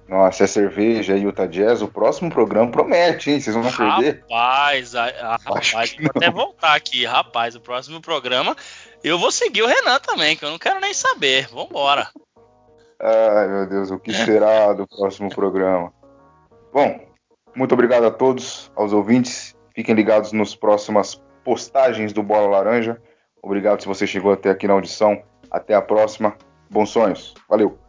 [0.07, 3.39] Nossa, é cerveja e Utah Jazz, o próximo programa promete, hein?
[3.39, 4.21] Vocês vão rapaz, perder?
[4.29, 7.05] Rapaz, rapaz, vou até voltar aqui.
[7.05, 8.55] Rapaz, o próximo programa
[9.03, 11.47] eu vou seguir o Renan também, que eu não quero nem saber.
[11.49, 12.07] Vambora.
[12.99, 15.91] Ai, meu Deus, o que será do próximo programa?
[16.71, 16.99] Bom,
[17.53, 19.55] muito obrigado a todos, aos ouvintes.
[19.75, 23.01] Fiquem ligados nas próximas postagens do Bola Laranja.
[23.41, 25.21] Obrigado se você chegou até aqui na audição.
[25.51, 26.37] Até a próxima.
[26.69, 27.33] Bons sonhos.
[27.49, 27.82] Valeu.